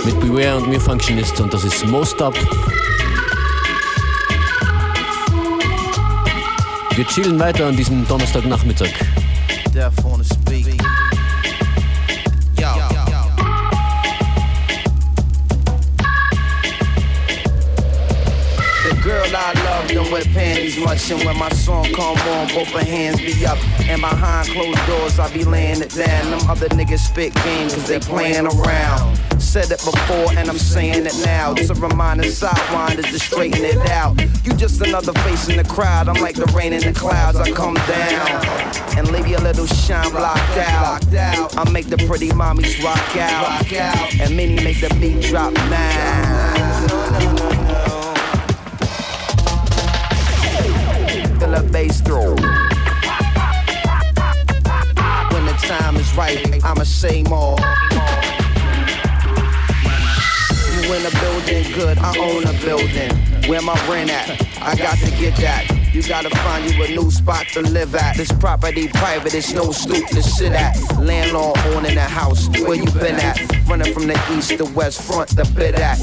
Mit 0.04 0.20
Beware 0.20 0.58
und 0.58 0.68
mir 0.68 0.82
Functionist 0.82 1.40
und 1.40 1.54
das 1.54 1.64
ist 1.64 1.86
Most 1.86 2.22
Up. 2.22 2.34
Wir 6.94 7.08
chillen 7.08 7.40
weiter 7.40 7.68
an 7.68 7.78
diesem 7.78 8.06
Donnerstagnachmittag. 8.06 8.90
Deaf 9.74 9.94
love 19.82 19.92
don't 19.92 20.12
wear 20.12 20.24
panties 20.24 20.78
much, 20.80 21.10
when 21.12 21.38
my 21.38 21.50
song 21.50 21.86
come 21.94 22.18
on, 22.18 22.48
both 22.54 22.68
her 22.70 22.84
hands 22.84 23.20
be 23.20 23.46
up. 23.46 23.58
And 23.82 24.02
behind 24.02 24.50
closed 24.50 24.86
doors, 24.88 25.20
I 25.20 25.32
be 25.34 25.44
laying 25.44 25.82
it 25.82 25.94
down. 25.94 26.32
Them 26.32 26.50
other 26.50 26.70
niggas 26.70 27.00
spit 27.00 27.34
game 27.36 27.70
cause 27.70 27.88
they 27.88 28.00
playing 28.00 28.48
around. 28.48 29.18
Said 29.40 29.72
it 29.72 29.80
before 29.80 30.32
and 30.38 30.50
I'm 30.50 30.58
saying 30.58 31.06
it 31.06 31.16
now. 31.26 31.54
It's 31.54 31.70
a 31.70 31.76
reminder, 31.76 32.24
sidewinders 32.24 33.10
to 33.12 33.20
straighten 33.20 33.64
it 33.64 33.78
out. 33.90 34.20
You 34.46 34.54
just 34.54 34.82
another 34.82 35.14
face 35.14 35.50
in 35.50 35.58
the 35.58 35.64
crowd. 35.64 36.08
I'm 36.08 36.22
like 36.22 36.36
the 36.36 36.52
rain 36.56 36.74
in 36.74 36.82
the 36.82 36.98
clouds. 36.98 37.38
I 37.38 37.52
come 37.52 37.76
down 37.76 38.46
and 38.98 39.12
leave 39.12 39.28
your 39.28 39.42
little 39.42 39.66
shine 39.66 40.10
blocked 40.12 40.58
out. 40.58 41.04
I 41.58 41.70
make 41.72 41.88
the 41.88 41.98
pretty 41.98 42.30
mommies 42.30 42.82
rock 42.84 43.16
out, 43.18 44.16
and 44.20 44.36
many 44.38 44.56
make 44.64 44.80
the 44.80 44.90
beat 45.00 45.22
drop 45.24 45.54
now. 45.54 47.51
The 51.52 51.70
bass 51.70 52.00
through. 52.00 52.36
When 55.34 55.46
the 55.46 55.54
time 55.68 55.98
is 55.98 56.16
right, 56.16 56.64
I'ma 56.64 56.84
say 56.84 57.24
more. 57.24 57.58
You 60.72 60.94
in 60.94 61.06
a 61.06 61.12
building, 61.20 61.74
good, 61.74 61.98
I 61.98 62.18
own 62.20 62.46
a 62.46 62.54
building. 62.64 63.12
Where 63.50 63.62
my 63.62 63.76
rent 63.90 64.12
at? 64.12 64.30
I 64.62 64.76
got 64.78 64.98
to 65.00 65.12
get 65.12 65.36
that. 65.38 65.81
You 65.94 66.02
gotta 66.04 66.30
find 66.30 66.74
you 66.74 66.84
a 66.84 66.88
new 66.88 67.12
spot 67.12 67.48
to 67.50 67.62
live 67.62 67.94
at. 67.96 68.16
This 68.16 68.32
property 68.32 68.88
private, 68.88 69.34
it's 69.34 69.52
no 69.52 69.72
stoop 69.72 70.08
to 70.08 70.24
sit 70.24 70.54
at. 70.54 70.78
Landlord 70.98 71.58
owning 71.76 71.96
the 71.96 72.02
house, 72.02 72.48
where 72.48 72.76
you 72.76 72.90
been 72.92 73.16
at? 73.16 73.38
Running 73.68 73.94
from 73.94 74.08
the 74.08 74.18
east 74.32 74.58
to 74.58 74.64
west 74.74 75.02
front, 75.02 75.30
the 75.36 75.44
bit 75.54 75.76
at. 75.76 76.00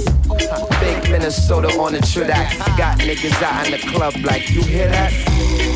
Big 0.80 1.10
Minnesota 1.10 1.68
on 1.80 1.94
the 1.94 2.00
track. 2.00 2.58
Got 2.76 2.98
niggas 2.98 3.42
out 3.42 3.64
in 3.64 3.72
the 3.72 3.78
club 3.78 4.14
like, 4.24 4.50
you 4.50 4.62
hear 4.62 4.88
that? 4.88 5.10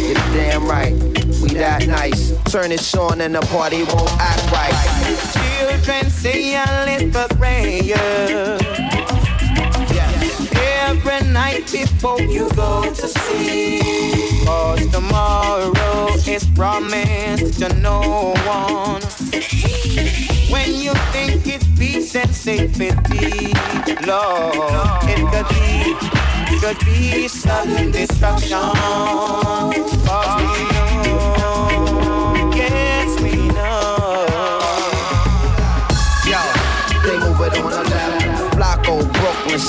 You're 0.02 0.14
damn 0.34 0.66
right, 0.66 0.92
we 1.40 1.54
that 1.54 1.86
nice. 1.86 2.32
Turn 2.52 2.70
it 2.70 2.94
on 2.94 3.22
and 3.22 3.34
the 3.34 3.40
party 3.40 3.82
won't 3.84 4.12
act 4.20 4.52
right. 4.52 4.76
Children 5.32 6.10
say 6.10 6.54
a 6.54 6.84
little 6.84 7.28
prayer 7.38 9.01
every 11.04 11.32
night 11.32 11.70
before 11.72 12.20
you 12.20 12.48
go 12.50 12.82
to 12.82 13.08
sleep. 13.08 13.82
Cause 14.46 14.86
tomorrow 14.88 16.08
is 16.26 16.44
promised 16.54 17.58
to 17.60 17.68
no 17.80 18.34
one. 18.46 19.02
When 20.50 20.74
you 20.74 20.92
think 21.12 21.46
it's 21.46 21.66
peace 21.78 22.14
and 22.14 22.34
safety, 22.34 22.90
Lord, 24.06 25.02
it 25.08 25.22
could 25.32 25.48
be, 25.54 25.94
could 26.60 26.78
be 26.84 27.28
sudden 27.28 27.90
destruction. 27.90 28.58
Cause 30.06 30.42
we 30.42 30.64
know, 30.72 30.91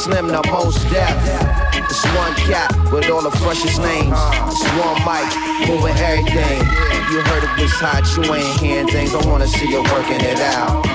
Slim, 0.04 0.28
the 0.28 0.43
most 0.51 0.84
deaf. 0.91 1.16
It's 1.74 2.04
one 2.08 2.34
cat 2.36 2.76
with 2.91 3.10
all 3.10 3.24
the 3.24 3.32
freshest 3.32 3.80
names. 3.80 4.12
It's 4.51 4.62
one 4.76 4.99
mic, 5.08 5.32
moving 5.70 5.95
everything. 5.95 6.60
You 7.10 7.22
heard 7.22 7.43
it 7.45 7.56
this 7.56 7.72
hot, 7.80 8.04
you 8.18 8.34
ain't 8.34 8.60
hearing 8.60 8.88
things. 8.89 9.16
I 9.16 9.26
wanna 9.26 9.47
see 9.47 9.70
you 9.70 9.82
working 9.82 10.20
it 10.20 10.41
out. 10.41 10.93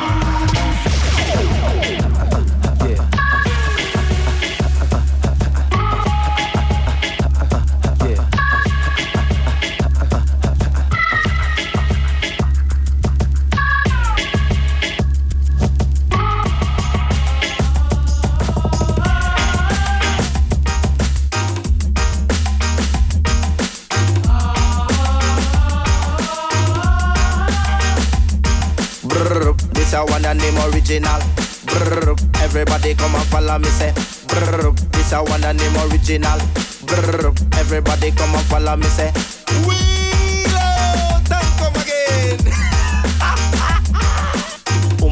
Original. 30.88 31.20
Brrr, 31.66 32.42
everybody 32.42 32.94
come 32.94 33.14
and 33.14 33.24
follow 33.24 33.58
me 33.58 33.68
say. 33.68 33.92
Brrr, 34.26 34.74
this 34.92 35.12
a 35.12 35.22
one 35.22 35.44
and 35.44 35.58
name 35.58 35.76
original. 35.76 36.38
Brrr, 36.88 37.58
everybody 37.58 38.10
come 38.12 38.34
and 38.34 38.44
follow 38.46 38.76
me 38.76 38.86
say. 38.86 39.37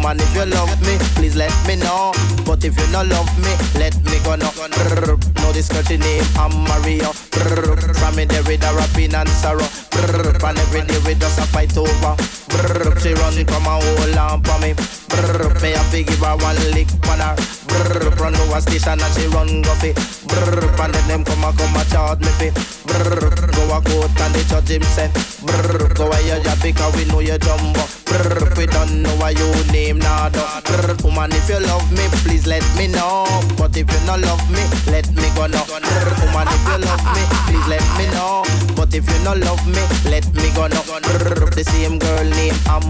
Woman, 0.06 0.22
if 0.22 0.36
you 0.36 0.46
love 0.46 0.70
me, 0.86 0.94
please 1.18 1.34
let 1.34 1.50
me 1.66 1.74
know. 1.74 2.12
But 2.46 2.62
if 2.62 2.78
you 2.78 2.86
not 2.92 3.08
love 3.08 3.26
me, 3.42 3.50
let 3.74 3.90
me 4.06 4.22
go 4.22 4.36
no. 4.36 4.54
Brr, 4.54 5.50
this 5.50 5.66
country 5.66 5.96
name, 5.98 6.22
I'm 6.38 6.54
Mario. 6.62 7.10
From 7.10 8.14
me 8.14 8.24
there 8.24 8.44
with 8.44 8.62
a 8.62 8.70
rapping 8.70 9.16
and 9.16 9.28
sorrow. 9.28 9.66
Brr, 9.90 10.30
and 10.30 10.58
every 10.62 10.86
day 10.86 11.02
we 11.02 11.18
just 11.18 11.40
a 11.40 11.46
fight 11.50 11.76
over. 11.76 12.14
Brr, 12.54 12.94
she 13.02 13.18
run 13.18 13.34
come 13.50 13.66
and 13.66 13.82
hold 13.82 14.46
on 14.46 14.60
me. 14.62 14.78
Brr, 15.10 15.50
me 15.58 15.74
a 15.74 15.82
fi 15.90 16.04
give 16.04 16.22
her 16.22 16.36
one 16.38 16.54
lick 16.70 16.86
on 17.10 17.18
her. 17.18 17.34
Brr, 17.66 18.14
run 18.22 18.36
over 18.46 18.60
station 18.60 19.02
and 19.02 19.12
she 19.18 19.26
run 19.34 19.60
go 19.62 19.74
fi. 19.74 19.90
And 19.90 20.94
then 20.94 21.08
them 21.08 21.24
come 21.24 21.42
a 21.42 21.50
come 21.50 21.74
a 21.74 21.82
charge 21.90 22.20
me 22.20 22.30
fi. 22.38 22.54
Brr, 22.86 23.50
go 23.50 23.74
a 23.74 23.82
court 23.82 24.14
and 24.22 24.34
the 24.38 24.46
judge 24.46 24.70
him 24.70 24.82
say. 24.86 25.35
Brr, 25.46 25.94
go 25.94 26.10
a 26.10 26.18
your 26.26 26.40
because 26.62 26.94
we 26.96 27.04
know 27.06 27.20
you 27.20 27.38
jumbo. 27.38 27.82
Brr, 28.04 28.54
we 28.56 28.66
don't 28.66 29.02
know 29.02 29.14
why 29.16 29.30
you 29.30 29.48
name 29.72 29.98
nada. 29.98 30.62
Brr, 30.64 30.96
woman 31.04 31.32
if 31.32 31.48
you 31.48 31.60
love 31.60 31.90
me, 31.92 32.04
please 32.22 32.46
let 32.46 32.64
me 32.76 32.88
know. 32.88 33.24
But 33.56 33.76
if 33.76 33.90
you 33.90 34.00
not 34.06 34.20
love 34.20 34.44
me, 34.50 34.62
let 34.90 35.06
me 35.14 35.28
go 35.34 35.46
now. 35.46 35.64
Brr, 35.66 36.10
woman 36.26 36.48
if 36.50 36.64
you 36.68 36.78
love 36.84 37.04
me, 37.14 37.22
please 37.46 37.66
let 37.68 37.86
me 37.98 38.06
know. 38.14 38.42
But 38.76 38.94
if 38.94 39.06
you 39.08 39.18
not 39.24 39.38
love 39.38 39.64
me, 39.66 39.82
let 40.10 40.26
me 40.34 40.50
go 40.54 40.66
now. 40.66 40.82
Brr, 40.82 41.50
the 41.54 41.64
same 41.64 41.98
girl 41.98 42.24
named 42.24 42.60
I'm 42.66 42.84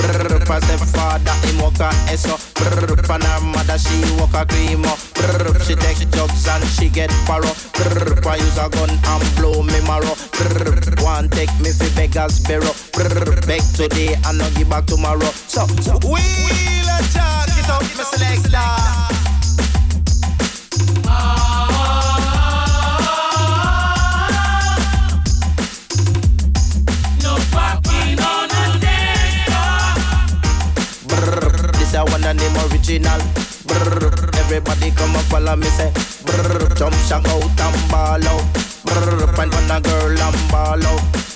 Brr, 0.00 0.44
for 0.48 0.60
the 0.60 0.76
father 0.92 1.36
him 1.44 1.60
walk 1.60 1.80
a 1.80 1.90
eso. 2.10 2.36
Brr, 2.56 2.96
for 3.04 3.18
her 3.20 3.40
mother 3.40 3.78
she 3.78 3.96
walk 4.16 4.34
a 4.34 4.44
creamo. 4.46 4.92
Brr, 5.14 5.60
she 5.64 5.74
take 5.74 6.08
drugs 6.10 6.46
and 6.48 6.64
she 6.64 6.88
get 6.88 7.10
paro. 7.26 7.50
Brr, 7.74 8.20
for 8.22 8.36
use 8.36 8.58
a 8.58 8.68
gun 8.68 8.90
and 8.90 9.24
blow 9.36 9.62
me 9.62 9.80
marrow. 9.86 10.14
Brr, 10.32 11.04
one 11.04 11.28
take 11.28 11.52
me 11.60 11.69
fi 11.72 11.88
beggars 11.94 12.40
bureau. 12.40 12.74
Brr, 12.92 13.40
beg 13.46 13.62
today 13.74 14.16
and 14.26 14.38
not 14.38 14.54
give 14.54 14.68
back 14.68 14.86
tomorrow. 14.86 15.30
So, 15.46 15.66
so 15.80 15.98
Wheel 16.02 16.88
and 16.88 17.06
talk 17.12 17.48
it 17.48 17.68
up, 17.70 17.82
my 17.96 18.04
selector. 18.04 18.58
No 31.92 32.04
and 32.26 32.40
original. 32.72 33.20
Brr, 33.66 34.30
everybody 34.38 34.90
come 34.92 35.16
up 35.16 35.22
follow 35.24 35.56
me 35.56 35.66
say. 35.66 35.92
Brr, 36.24 36.74
jump 36.74 36.94
shout 37.06 37.26
out 37.28 37.60
and 37.60 37.90
ball 37.90 38.28
out. 38.28 38.44
Brr, 38.84 39.32
find 39.34 39.52
one 39.52 39.70
a 39.70 39.80
girl 39.80 40.18
and 40.18 40.50
ball 40.50 40.86
out. 40.86 41.29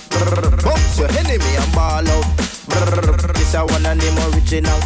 Bounce 0.63 0.99
your 0.99 1.09
enemy 1.09 1.55
and 1.57 1.73
ball 1.73 2.07
out. 2.07 2.54
This 2.67 3.53
a 3.53 3.65
one 3.65 3.85
and 3.85 3.99
name 3.99 4.17
original. 4.33 4.79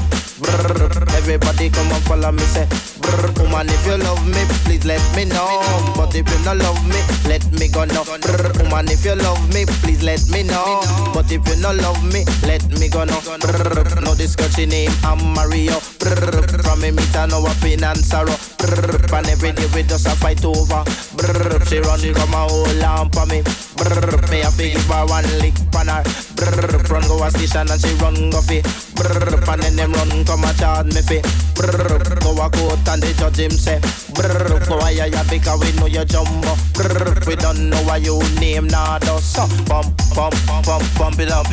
Everybody 1.16 1.70
come 1.70 1.92
up 1.92 2.02
follow 2.04 2.32
me 2.32 2.44
say. 2.44 2.68
Brr, 3.02 3.44
woman 3.44 3.68
if 3.70 3.86
you 3.86 3.98
love 3.98 4.26
me, 4.28 4.44
please 4.64 4.86
let 4.86 5.02
me 5.16 5.26
know. 5.26 5.62
But 5.96 6.16
if 6.16 6.28
you 6.30 6.46
not 6.46 6.58
love 6.58 6.80
me, 6.88 7.00
let 7.28 7.44
me 7.52 7.68
go 7.68 7.86
now. 7.86 8.04
Brr, 8.04 8.64
woman 8.64 8.88
if 8.90 9.04
you 9.06 9.16
love 9.16 9.42
me, 9.54 9.66
please 9.84 10.04
let 10.04 10.28
me 10.30 10.44
know. 10.44 10.82
But 11.14 11.32
if 11.32 11.46
you 11.48 11.56
not 11.62 11.76
love 11.78 12.04
me, 12.14 12.26
let 12.44 12.64
me 12.80 12.90
go 12.90 13.04
now. 13.04 13.20
Brr, 13.22 14.02
no 14.02 14.16
discussion 14.16 14.70
name, 14.70 14.92
I'm 15.04 15.20
Mario. 15.34 15.80
Brr, 16.00 16.60
from 16.64 16.82
me 16.82 16.92
meet 16.92 17.16
I 17.16 17.26
know 17.26 17.46
a 17.46 17.54
pain 17.62 17.84
and 17.84 17.98
sorrow. 18.00 18.36
Brr, 18.58 19.16
and 19.16 19.28
every 19.28 19.52
day 19.52 19.68
we 19.74 19.84
just 19.84 20.08
a 20.08 20.12
fight 20.12 20.44
over. 20.46 20.84
Brr, 21.16 21.66
she 21.66 21.80
run 21.80 22.00
come 22.14 22.34
a 22.34 22.48
hold 22.48 22.84
on 22.84 23.10
for 23.12 23.26
me. 23.26 23.42
Brr, 23.76 24.24
me 24.32 24.42
a 24.42 24.52
give 24.56 24.86
her 24.88 25.06
one 25.06 25.28
lick 25.40 25.56
on 25.76 25.88
her. 25.88 26.04
Brr, 26.36 26.84
run 26.92 27.04
go 27.08 27.24
a 27.24 27.32
station 27.32 27.69
and 27.72 27.82
she 27.82 27.94
run 27.96 28.30
go 28.30 28.42
fi. 28.42 28.62
Brr, 28.96 29.52
and 29.52 29.62
then 29.62 29.76
them 29.76 29.94
run 29.94 30.26
come 30.26 30.44
a 30.44 30.54
charge 30.54 30.94
me 30.94 31.02
fi. 31.02 31.22
Brr, 31.56 32.20
go 32.22 32.32
a 32.42 32.50
court 32.50 32.88
and 32.88 33.02
the 33.02 33.14
judge 33.18 33.40
him 33.40 33.52
say. 33.52 33.80
Brr, 34.14 34.66
go 34.66 34.80
a 34.80 34.92
ya 34.92 35.06
ya 35.06 35.24
because 35.30 35.60
we 35.62 35.72
know 35.78 35.86
you 35.86 36.06
jumbo. 36.06 36.56
Brr, 36.74 37.22
we 37.28 37.36
don't 37.36 37.70
know 37.70 37.82
why 37.84 37.98
you 37.98 38.20
name 38.40 38.68
nada. 38.68 39.20
So 39.22 39.48
bump, 39.66 39.96
bump, 40.16 40.36
bump, 40.66 40.84
bump 40.98 41.20
it 41.20 41.32
up. 41.32 41.48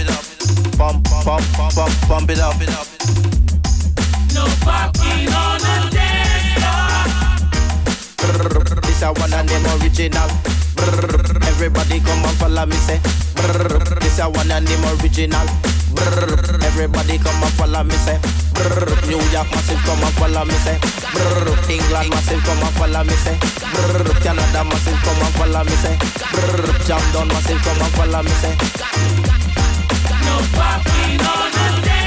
Bump, 0.79 1.05
bump, 1.25 1.45
bump, 1.57 2.09
bump 2.09 2.31
it 2.31 2.41
up. 2.41 2.57
No 4.35 4.45
parking 4.65 5.29
on 5.33 5.59
the 5.61 5.89
dance 5.93 6.61
Brr, 8.17 8.81
This 8.83 9.03
a 9.03 9.13
one 9.13 9.33
and 9.33 9.49
them 9.49 9.67
original. 9.81 10.66
Everybody 10.79 12.01
come 12.01 12.25
and 12.25 12.37
follow 12.37 12.67
me 12.67 12.77
say. 12.77 13.01
Brr, 13.35 13.99
This 14.01 14.19
a 14.19 14.29
one 14.29 14.51
and 14.51 14.67
them 14.67 14.85
original. 15.01 15.47
Brr, 15.95 16.61
Everybody 16.65 17.19
come 17.19 17.43
and 17.43 17.53
follow 17.55 17.83
me 17.85 17.95
say. 17.95 18.19
Brr, 18.53 18.85
New 19.09 19.21
York 19.33 19.49
massive 19.51 19.81
come 19.85 20.03
and 20.05 20.15
follow 20.21 20.45
me 20.45 20.55
say. 20.65 20.79
Brr, 21.13 21.71
England 21.71 22.11
massive 22.11 22.43
come 22.45 22.63
and 22.63 22.75
follow 22.77 23.05
me 23.05 23.17
say. 23.25 23.37
Brr, 23.73 24.21
Canada 24.23 24.65
massive 24.65 25.01
come 25.05 25.23
and 25.23 25.35
follow 25.35 25.65
me 25.65 25.77
say. 25.81 25.97
Brr, 26.33 26.79
Jam 26.87 27.03
down 27.13 27.29
massive 27.29 27.61
come 27.65 27.81
and 27.83 27.93
follow 27.97 28.23
me 28.23 28.35
say. 28.43 28.55
No 30.27 30.37
parking 30.55 31.21
on 31.25 31.51
the 31.57 31.67
No 31.87 32.06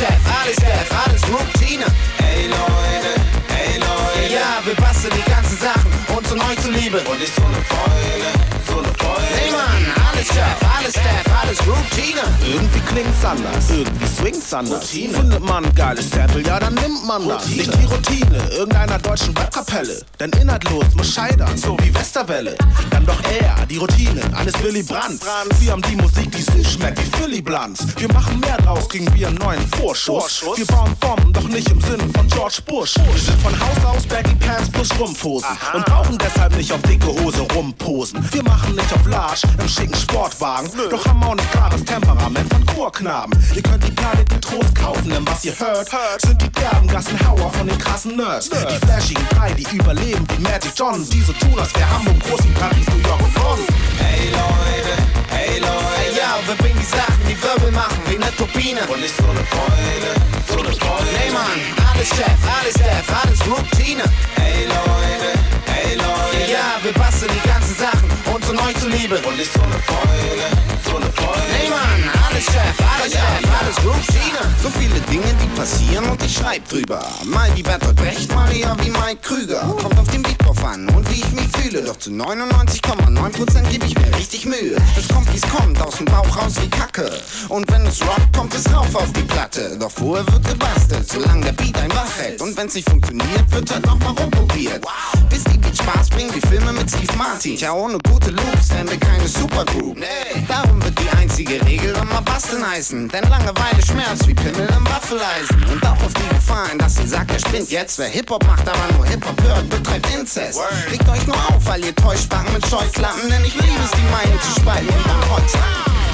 Chef, 0.00 0.08
alles 0.40 0.56
Def, 0.56 0.88
alles 1.04 1.22
Routine. 1.28 1.84
Hey 2.16 2.46
Leute, 2.46 3.12
hey 3.48 3.78
Leute. 3.78 4.32
Ja, 4.32 4.64
wir 4.64 4.74
basteln 4.76 5.12
die 5.14 5.30
ganzen 5.30 5.58
Sachen, 5.58 5.92
uns 6.16 6.26
zu 6.26 6.36
neu 6.36 6.54
zu 6.54 6.70
lieben. 6.70 7.00
Und 7.04 7.20
ist 7.20 7.36
so 7.36 7.44
eine 7.44 7.60
Freude, 7.68 8.30
so 8.66 8.78
eine 8.78 8.88
Freude. 8.96 9.26
Hey 9.36 9.50
Mann, 9.50 9.84
alles 10.08 10.28
Chef, 10.28 10.58
alles 10.78 10.94
Def, 10.94 11.29
alles 11.50 11.66
Routine. 11.66 12.22
Irgendwie 12.46 12.80
klingt's 12.80 13.24
anders, 13.24 13.70
irgendwie 13.70 14.06
swingt's 14.06 14.54
anders. 14.54 14.90
Findet 14.90 15.40
man 15.40 15.64
ein 15.64 15.74
geiles 15.74 16.08
Sample, 16.10 16.42
ja 16.42 16.60
dann 16.60 16.74
nimmt 16.74 17.04
man 17.04 17.26
das. 17.26 17.46
Nicht 17.48 17.72
die 17.74 17.84
Routine 17.86 18.38
irgendeiner 18.50 18.98
deutschen 18.98 19.36
Webkapelle. 19.36 20.00
Denn 20.20 20.30
inhaltlos 20.40 20.84
muss 20.96 21.12
scheitern, 21.12 21.56
so 21.56 21.76
wie 21.82 21.92
Westerwelle. 21.92 22.56
Dann 22.90 23.04
doch 23.04 23.20
eher 23.24 23.66
die 23.68 23.78
Routine 23.78 24.22
eines 24.36 24.54
Willy 24.62 24.82
Brandt. 24.82 25.22
Wir 25.58 25.72
haben 25.72 25.82
die 25.82 25.96
Musik, 25.96 26.30
die 26.30 26.42
süß 26.42 26.74
schmeckt 26.74 27.00
wie 27.00 27.16
Philly 27.16 27.42
Blunts. 27.42 27.84
Wir 27.96 28.12
machen 28.12 28.38
mehr 28.40 28.56
draus, 28.58 28.88
kriegen 28.88 29.12
wir 29.12 29.28
einen 29.28 29.38
neuen 29.38 29.66
Vorschuss. 29.72 30.44
Wir 30.54 30.66
bauen 30.66 30.94
Bomben, 31.00 31.32
doch 31.32 31.48
nicht 31.48 31.68
im 31.68 31.80
Sinne 31.80 32.04
von 32.14 32.28
George 32.28 32.60
Bush. 32.66 32.94
Wir 32.96 33.20
sind 33.20 33.40
von 33.42 33.58
Haus 33.58 33.84
aus 33.84 34.06
Baggy 34.06 34.36
Pants 34.36 34.70
plus 34.70 34.88
Rumpfhosen 35.00 35.48
und 35.74 35.84
brauchen 35.86 36.16
deshalb 36.18 36.56
nicht 36.56 36.72
auf 36.72 36.82
dicke 36.82 37.08
Hose 37.08 37.40
rumposen. 37.54 38.24
Wir 38.32 38.44
machen 38.44 38.76
nicht 38.76 38.92
auf 38.92 39.04
Large 39.06 39.42
im 39.60 39.68
schicken 39.68 39.96
Sportwagen, 39.96 40.70
doch 40.90 41.04
haben 41.06 41.22
auch 41.24 41.39
nicht 41.40 41.52
klares 41.52 41.84
Temperament 41.84 42.52
von 42.52 42.66
Chorknaben. 42.66 43.32
Ihr 43.54 43.62
könnt 43.62 43.84
die 43.86 43.92
Planet 43.92 44.30
mit 44.32 44.42
Trost 44.42 44.74
kaufen, 44.74 45.10
denn 45.10 45.26
was 45.26 45.44
ihr 45.44 45.54
hört, 45.58 45.88
sind 46.22 46.40
die 46.42 46.50
derben 46.50 46.86
Gassenhauer 46.86 47.50
von 47.52 47.66
den 47.66 47.78
krassen 47.78 48.16
Nerds. 48.16 48.50
Die 48.50 48.86
flashigen 48.86 49.26
drei, 49.30 49.52
die 49.52 49.66
überleben 49.76 50.26
wie 50.30 50.42
Magic 50.42 50.72
Johnson, 50.76 51.08
die 51.10 51.22
so 51.22 51.32
tun, 51.32 51.58
als 51.58 51.74
wär 51.74 51.88
Hamburg 51.88 52.20
groß 52.20 52.44
wie 52.44 52.52
Paris, 52.52 52.86
New 52.88 53.08
York 53.08 53.22
und 53.22 53.34
Bonn. 53.34 53.60
Hey 53.98 54.30
Leute, 54.30 54.94
hey 55.30 55.58
Leute. 55.60 55.96
Hey, 55.96 56.16
ja, 56.16 56.38
wir 56.46 56.54
bringen 56.56 56.78
die 56.78 56.96
Sachen, 56.96 57.22
die 57.28 57.42
Wirbel 57.42 57.70
machen 57.72 58.00
wie 58.08 58.16
eine 58.16 58.34
Turbine. 58.36 58.80
Und 58.88 59.02
ist 59.02 59.16
so 59.16 59.24
eine 59.24 59.44
Freude, 59.44 60.10
so 60.48 60.58
eine 60.58 60.72
Freude. 60.76 61.10
Hey 61.16 61.30
Mann, 61.32 61.58
alles 61.92 62.08
Chef, 62.08 62.40
alles 62.58 62.74
Def, 62.74 63.06
alles 63.22 63.40
Routine. 63.46 64.04
Hey 64.36 64.66
Leute, 64.66 65.30
hey 65.66 65.96
Leute. 65.96 66.52
Ja, 66.52 66.76
wir 66.82 66.92
basteln 66.92 67.32
die 67.32 67.48
ganzen 67.48 67.76
Sachen, 67.76 68.09
so 68.50 68.56
neu 68.56 68.72
zu 68.72 68.88
lieben. 68.88 69.18
Und 69.24 69.38
ist 69.38 69.52
so 69.52 69.62
eine 69.62 69.78
Freude, 69.86 70.46
so 70.84 70.96
eine 70.96 71.12
Freude. 71.12 71.40
Hey 71.52 71.68
Mann, 71.68 72.10
alles 72.28 72.44
Chef, 72.44 72.76
alles 72.96 73.12
Def, 73.12 73.60
alles 73.60 73.76
Routine. 73.84 74.42
So 74.62 74.68
viele 74.70 75.00
Dinge, 75.00 75.32
die 75.40 75.46
passieren 75.56 76.04
und 76.06 76.22
ich 76.24 76.34
schreib 76.34 76.68
drüber. 76.68 77.00
Mal 77.24 77.50
wie 77.54 77.62
Bertolt 77.62 77.96
Brecht, 77.96 78.30
eher 78.52 78.76
wie 78.82 78.90
Mike 78.90 79.20
Krüger. 79.22 79.60
Kommt 79.60 79.98
auf 79.98 80.08
den 80.08 80.22
Beat 80.22 80.42
drauf 80.42 80.64
an 80.64 80.88
und 80.90 81.08
wie 81.10 81.20
ich 81.20 81.30
mich 81.32 81.48
fühle. 81.56 81.82
Doch 81.82 81.96
zu 81.98 82.10
99,9% 82.10 83.68
gebe 83.70 83.86
ich 83.86 83.96
mir 83.96 84.16
richtig 84.16 84.46
Mühe. 84.46 84.76
Es 84.96 85.08
kommt, 85.08 85.32
wie's 85.32 85.42
kommt, 85.42 85.80
aus 85.80 85.96
dem 85.96 86.06
Bauch 86.06 86.36
raus 86.36 86.54
wie 86.60 86.68
Kacke. 86.68 87.10
Und 87.48 87.70
wenn 87.70 87.86
es 87.86 88.00
rockt, 88.02 88.36
kommt 88.36 88.54
es 88.54 88.72
rauf 88.72 88.94
auf 88.94 89.12
die 89.12 89.22
Platte. 89.22 89.76
Doch 89.78 89.90
vorher 89.90 90.26
wird 90.32 90.48
gebastelt, 90.48 91.08
solange 91.08 91.44
der 91.44 91.52
Beat 91.52 91.78
ein 91.78 91.90
wach 91.92 92.18
hält. 92.18 92.40
Und 92.40 92.56
wenn's 92.56 92.74
nicht 92.74 92.88
funktioniert, 92.88 93.50
wird 93.50 93.70
halt 93.70 93.86
nochmal 93.86 94.14
rumprobiert. 94.20 94.84
Bis 95.28 95.44
die 95.44 95.58
Beat 95.58 95.76
Spaß 95.76 96.10
bringen 96.10 96.34
wie 96.34 96.46
Filme 96.48 96.72
mit 96.72 96.90
Steve 96.90 97.16
Martin. 97.16 97.56
Tja, 97.56 97.72
ohne 97.72 97.98
gute 97.98 98.30
Loops 98.46 98.70
wären 98.70 98.90
wir 98.90 98.98
keine 98.98 99.28
Supergroup. 99.28 99.96
Nee. 99.98 100.44
Darum 100.48 100.82
wird 100.82 100.98
die 100.98 101.08
einzige 101.18 101.64
Regel 101.64 101.94
immer 101.96 102.22
basteln 102.22 102.68
heißen. 102.68 103.08
Denn 103.08 103.24
Langeweile 103.28 103.82
schmerzt 103.84 104.26
wie 104.26 104.34
Pimmel 104.34 104.68
im 104.76 104.84
Waffeleisen. 104.86 105.62
Und 105.70 105.84
auch 105.86 106.00
auf 106.02 106.14
die 106.14 106.28
Gefahren, 106.34 106.78
dass 106.78 106.96
sie 106.96 107.06
sagt, 107.06 107.32
er 107.32 107.38
spinnt 107.38 107.70
jetzt. 107.70 107.98
Wer 107.98 108.08
Hip-Hop 108.08 108.44
macht, 108.46 108.68
aber 108.68 108.92
nur 108.96 109.06
Hip-Hop 109.06 109.40
hört, 109.42 109.68
betreibt 109.68 110.06
Inzest. 110.14 110.60
Regt 110.90 111.08
euch 111.08 111.26
nur 111.26 111.36
auf, 111.36 111.64
weil 111.66 111.84
ihr 111.84 111.94
Täuschbacken 111.94 112.52
mit 112.52 112.66
Scheuklappen. 112.66 113.28
Denn 113.28 113.44
ich 113.44 113.54
liebe 113.54 113.82
es, 113.84 113.90
die 113.90 114.10
Meinung 114.10 114.40
zu 114.40 114.60
spalten 114.60 114.88
und 114.88 115.06
dann 115.06 115.20
Kreuz. 115.22 115.52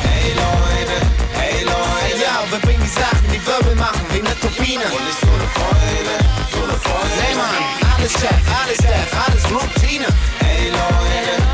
Hey 0.02 0.32
Leute, 0.34 0.98
hey 1.34 1.64
Leute, 1.64 1.76
hey, 2.02 2.22
ja, 2.22 2.44
wir 2.50 2.58
bringen 2.58 2.82
die 2.82 3.00
Sachen, 3.00 3.26
die 3.32 3.44
Wirbel 3.46 3.74
machen, 3.76 4.02
wie 4.12 4.20
eine 4.20 4.34
Turbine. 4.40 4.84
Und 4.84 5.08
ist 5.08 5.20
so 5.20 5.30
eine 5.30 5.48
Freude, 5.54 6.14
so 6.52 6.62
eine 6.64 6.78
Freude. 6.84 7.14
Nee, 7.16 7.34
Mann, 7.36 7.94
alles 7.96 8.12
Chef, 8.12 8.42
alles 8.60 8.78
Dev, 8.78 9.10
alles 9.26 9.44
Routine. 9.50 10.06
Hey 10.40 10.56
hey 10.56 10.70
Leute, 10.70 11.45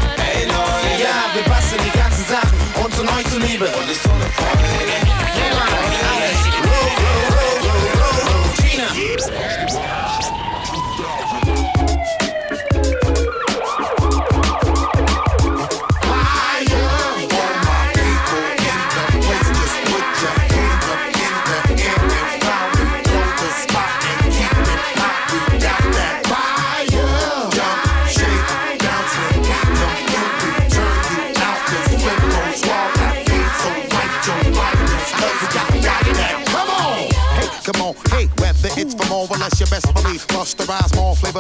Ja, 1.03 1.35
wir 1.35 1.43
basteln 1.43 1.83
die 1.85 1.99
ganzen 1.99 2.25
Sachen 2.27 2.59
um 2.77 2.85
und 2.85 2.95
zu 2.95 3.03
euch 3.03 3.27
zuliebe. 3.29 3.65
und 3.65 3.91
so 4.03 4.11
eine 4.11 4.25
Freude. 4.27 5.22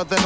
Than 0.05 0.25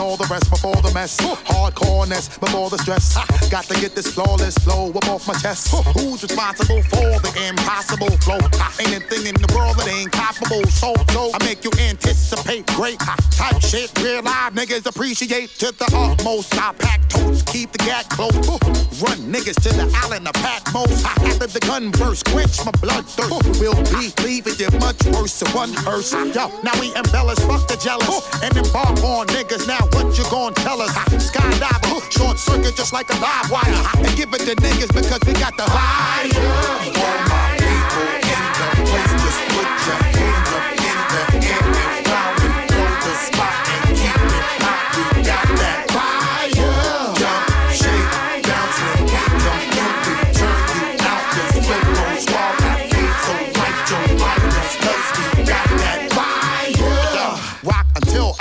mess. 0.97 1.17
Hardcoreness 1.53 2.41
before 2.41 2.71
the 2.71 2.79
stress. 2.79 3.07
Got 3.51 3.65
to 3.65 3.79
get 3.81 3.95
this 3.95 4.09
flawless 4.15 4.57
flow 4.65 4.91
up 4.93 5.09
off 5.09 5.29
my 5.29 5.35
chest. 5.35 5.69
Who's 5.95 6.23
responsible 6.23 6.83
for 6.85 7.11
the 7.21 7.33
impossible 7.49 8.17
flow? 8.25 8.41
Ain't 8.81 8.97
a 8.97 9.01
thing 9.11 9.27
in 9.27 9.37
the 9.45 9.51
world 9.55 9.77
that 9.77 9.89
ain't 9.89 10.11
comparable. 10.11 10.65
So, 10.71 10.95
so 11.13 11.31
I 11.37 11.39
make 11.45 11.65
you 11.65 11.73
anticipate 11.79 12.65
great 12.79 12.99
type 13.31 13.61
shit. 13.61 13.93
Real 14.01 14.23
live 14.23 14.55
niggas 14.55 14.87
appreciate 14.87 15.51
to 15.61 15.69
the 15.81 15.87
utmost. 15.93 16.57
I 16.57 16.73
pack 16.73 17.07
totes, 17.11 17.43
keep 17.43 17.73
the 17.73 17.79
gat 17.79 18.09
close. 18.09 18.33
Run 19.05 19.19
niggas 19.29 19.61
to 19.65 19.71
the 19.77 19.87
island 20.03 20.27
of 20.27 20.35
Patmos. 20.41 21.05
After 21.05 21.47
the 21.47 21.61
gun 21.61 21.91
burst, 21.91 22.25
quench 22.33 22.65
my 22.65 22.73
blood 22.81 23.05
thirst. 23.05 23.61
We'll 23.61 23.77
be 23.93 24.09
leaving 24.25 24.57
you 24.57 24.71
much 24.81 25.05
worse 25.13 25.39
than 25.41 25.53
one 25.53 25.73
hearse. 25.85 26.13
Yo, 26.13 26.49
now 26.65 26.73
we 26.81 26.89
embellish, 26.97 27.43
fuck 27.45 27.69
the 27.69 27.77
jealous. 27.77 28.25
And 28.43 28.57
embark 28.57 28.97
on 29.05 29.27
niggas. 29.37 29.69
Now 29.69 29.85
what 29.93 30.17
you 30.17 30.25
gon' 30.31 30.55
tell 30.55 30.81
us? 30.81 30.86
Skydiver, 30.89 32.11
short 32.11 32.39
circuit 32.39 32.75
just 32.77 32.93
like 32.93 33.11
a 33.11 33.17
live 33.21 33.51
wire. 33.51 33.65
And 33.97 34.17
give 34.17 34.33
it 34.35 34.41
to 34.41 34.55
niggas 34.57 34.93
because 34.95 35.21
we 35.27 35.33
got 35.35 35.57
the 35.57 35.65
fire. 35.65 36.31
All 36.37 37.19
my 37.29 37.57
people 37.59 38.07
in 38.23 38.43
the 38.59 38.71
place, 38.87 39.13
just 39.23 39.41
put 39.53 39.69
your 39.87 40.01
hands 40.17 40.51
up 40.57 40.67
in 40.73 41.41
the 41.41 41.47
air 41.47 41.65
and 41.67 42.07
round 42.07 42.41
and 42.43 42.71
the 43.03 43.15
spot 43.27 43.55
and 43.69 43.97
keep 43.97 44.15
it 44.15 44.63
hot. 44.63 45.17
We 45.17 45.23
got 45.23 45.47
that 45.59 45.66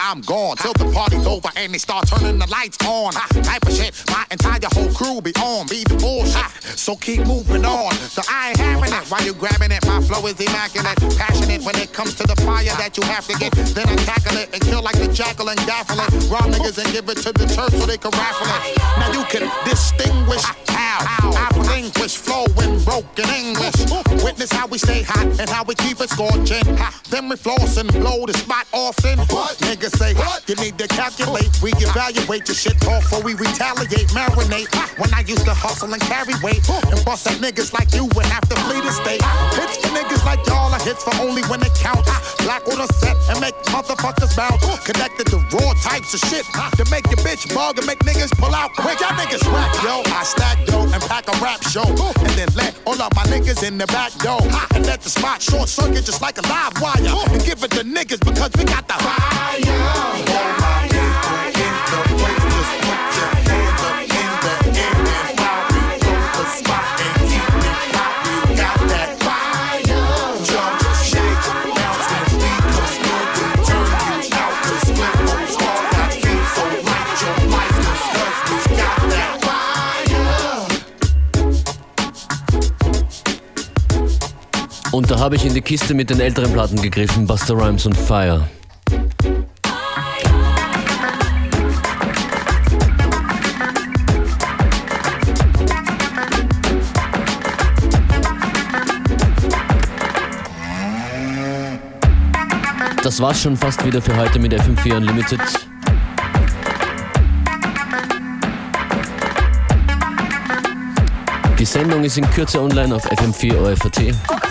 I'm 0.05 0.21
gone, 0.21 0.55
till 0.57 0.73
the 0.73 0.85
party's 0.93 1.25
over 1.25 1.49
and 1.55 1.73
they 1.73 1.79
start 1.79 2.07
turning 2.07 2.37
the 2.37 2.45
lights 2.45 2.77
on. 2.85 3.11
Type 3.41 3.65
of 3.65 3.73
shit, 3.73 3.91
my 4.13 4.23
entire 4.29 4.61
whole 4.69 4.93
crew 4.93 5.19
be 5.19 5.33
on, 5.41 5.65
be 5.65 5.81
the 5.83 5.97
bullshit. 5.97 6.45
So 6.77 6.95
keep 6.95 7.25
moving 7.25 7.65
on. 7.65 7.91
So 8.13 8.21
I 8.29 8.49
ain't 8.49 8.59
having 8.59 8.93
it 8.93 9.01
while 9.09 9.25
you 9.25 9.33
grabbing 9.33 9.71
it. 9.71 9.83
My 9.87 9.99
flow 10.01 10.21
is 10.27 10.39
immaculate, 10.39 11.01
passionate 11.17 11.65
when 11.65 11.75
it 11.77 11.91
comes 11.91 12.13
to 12.21 12.23
the 12.23 12.35
fire 12.45 12.69
that 12.77 12.95
you 12.97 13.03
have 13.09 13.25
to 13.25 13.33
get. 13.39 13.51
Then 13.73 13.89
I 13.89 13.95
tackle 14.05 14.37
it 14.37 14.53
and 14.53 14.61
kill 14.61 14.83
like 14.83 14.99
the 14.99 15.11
jackal 15.11 15.49
and 15.49 15.57
gaffle 15.65 15.97
it. 15.97 16.29
Raw 16.29 16.45
niggas 16.53 16.77
and 16.77 16.93
give 16.93 17.09
it 17.09 17.17
to 17.25 17.33
the 17.33 17.49
church 17.49 17.73
so 17.73 17.87
they 17.87 17.97
can 17.97 18.11
raffle 18.11 18.45
it. 18.45 18.77
Now 19.01 19.09
you 19.09 19.25
can 19.25 19.49
distinguish 19.65 20.45
how 20.69 21.33
I 21.33 21.49
relinquish 21.57 22.17
flow 22.17 22.45
in 22.61 22.77
broken 22.85 23.25
English. 23.33 23.89
Witness 24.45 24.61
how 24.61 24.67
we 24.67 24.77
stay 24.77 25.01
hot 25.01 25.25
and 25.39 25.49
how 25.49 25.63
we 25.63 25.73
keep 25.73 25.99
it 26.01 26.09
scorching. 26.09 26.61
Then 27.09 27.29
we 27.29 27.35
floss 27.35 27.77
and 27.77 27.89
blow 27.91 28.25
the 28.25 28.33
spot 28.33 28.67
often. 28.73 29.17
Niggas 29.65 29.97
say 29.97 30.13
you 30.45 30.55
need 30.61 30.77
to 30.77 30.87
calculate. 30.87 31.49
We 31.63 31.73
evaluate 31.81 32.45
your 32.45 32.53
shit 32.53 32.77
before 32.77 33.23
we 33.23 33.33
retaliate, 33.33 34.13
marinate. 34.13 34.69
When 35.01 35.09
I 35.13 35.21
used 35.25 35.45
to 35.45 35.53
hustle 35.53 35.91
and 35.93 36.01
carry 36.03 36.37
weight 36.43 36.61
and 36.69 37.01
bust 37.05 37.25
at 37.25 37.41
niggas 37.41 37.73
like 37.73 37.89
you 37.93 38.05
would 38.13 38.25
have 38.29 38.45
to 38.49 38.55
flee 38.69 38.81
the 38.81 38.93
state. 38.93 39.23
Hits 39.57 39.81
for 39.81 39.89
niggas 39.97 40.23
like 40.25 40.45
y'all 40.45 40.69
are 40.69 40.83
hits 40.85 41.01
for 41.01 41.15
only 41.25 41.41
when 41.49 41.61
it 41.65 41.73
counts. 41.73 42.05
Black 42.45 42.67
on 42.69 42.81
a 42.81 42.87
set 43.01 43.17
and 43.33 43.41
make 43.41 43.55
motherfuckers 43.73 44.35
bounce. 44.37 44.61
Connected 44.85 45.25
to 45.33 45.37
raw 45.57 45.73
types 45.81 46.13
of 46.13 46.21
shit 46.29 46.45
to 46.77 46.85
make 46.93 47.05
your 47.09 47.21
bitch 47.25 47.49
bug 47.55 47.77
and 47.79 47.87
make 47.87 47.99
niggas 48.05 48.29
pull 48.37 48.53
out 48.53 48.69
quick. 48.77 48.99
Y'all 49.01 49.17
niggas 49.17 49.41
rap, 49.49 49.73
yo. 49.81 50.05
I 50.13 50.21
stack 50.23 50.65
dough 50.65 50.85
and 50.93 51.01
pack 51.09 51.25
a 51.33 51.35
rap 51.41 51.63
show. 51.65 51.87
And 52.21 52.33
then 52.37 52.49
let 52.53 52.77
all 52.85 53.01
of 53.01 53.09
my 53.15 53.25
niggas 53.25 53.65
in 53.65 53.79
the 53.79 53.87
back 53.87 54.13
door. 54.19 54.34
And 54.75 54.85
let 54.85 55.01
the 55.01 55.09
spot 55.09 55.41
short 55.41 55.69
circuit 55.69 56.05
just 56.05 56.21
like 56.21 56.37
a 56.37 56.41
live 56.41 56.73
wire. 56.81 56.95
And 57.31 57.43
give 57.43 57.63
it 57.63 57.71
to 57.71 57.83
niggas 57.83 58.19
because 58.19 58.51
we 58.57 58.65
got 58.65 58.87
the 58.87 58.95
fire. 58.95 60.85
All 60.91 60.94
Und 84.95 85.11
da 85.11 85.19
habe 85.19 85.35
ich 85.35 85.45
in 85.45 85.53
die 85.53 85.61
Kiste 85.61 85.93
mit 85.93 86.09
den 86.09 86.21
älteren 86.21 86.53
Platten 86.53 86.81
gegriffen, 86.81 87.27
Buster 87.27 87.53
Rhymes 87.53 87.85
und 87.85 87.97
Fire. 87.97 88.47
Das 103.03 103.19
war's 103.19 103.41
schon 103.41 103.57
fast 103.57 103.85
wieder 103.85 104.01
für 104.01 104.15
heute 104.15 104.39
mit 104.39 104.53
FM4 104.53 104.95
Unlimited. 104.95 105.41
Die 111.59 111.65
Sendung 111.65 112.05
ist 112.05 112.17
in 112.17 112.29
Kürze 112.29 112.61
online 112.61 112.95
auf 112.95 113.05
FM4 113.11 113.73
OFAT. 113.73 114.44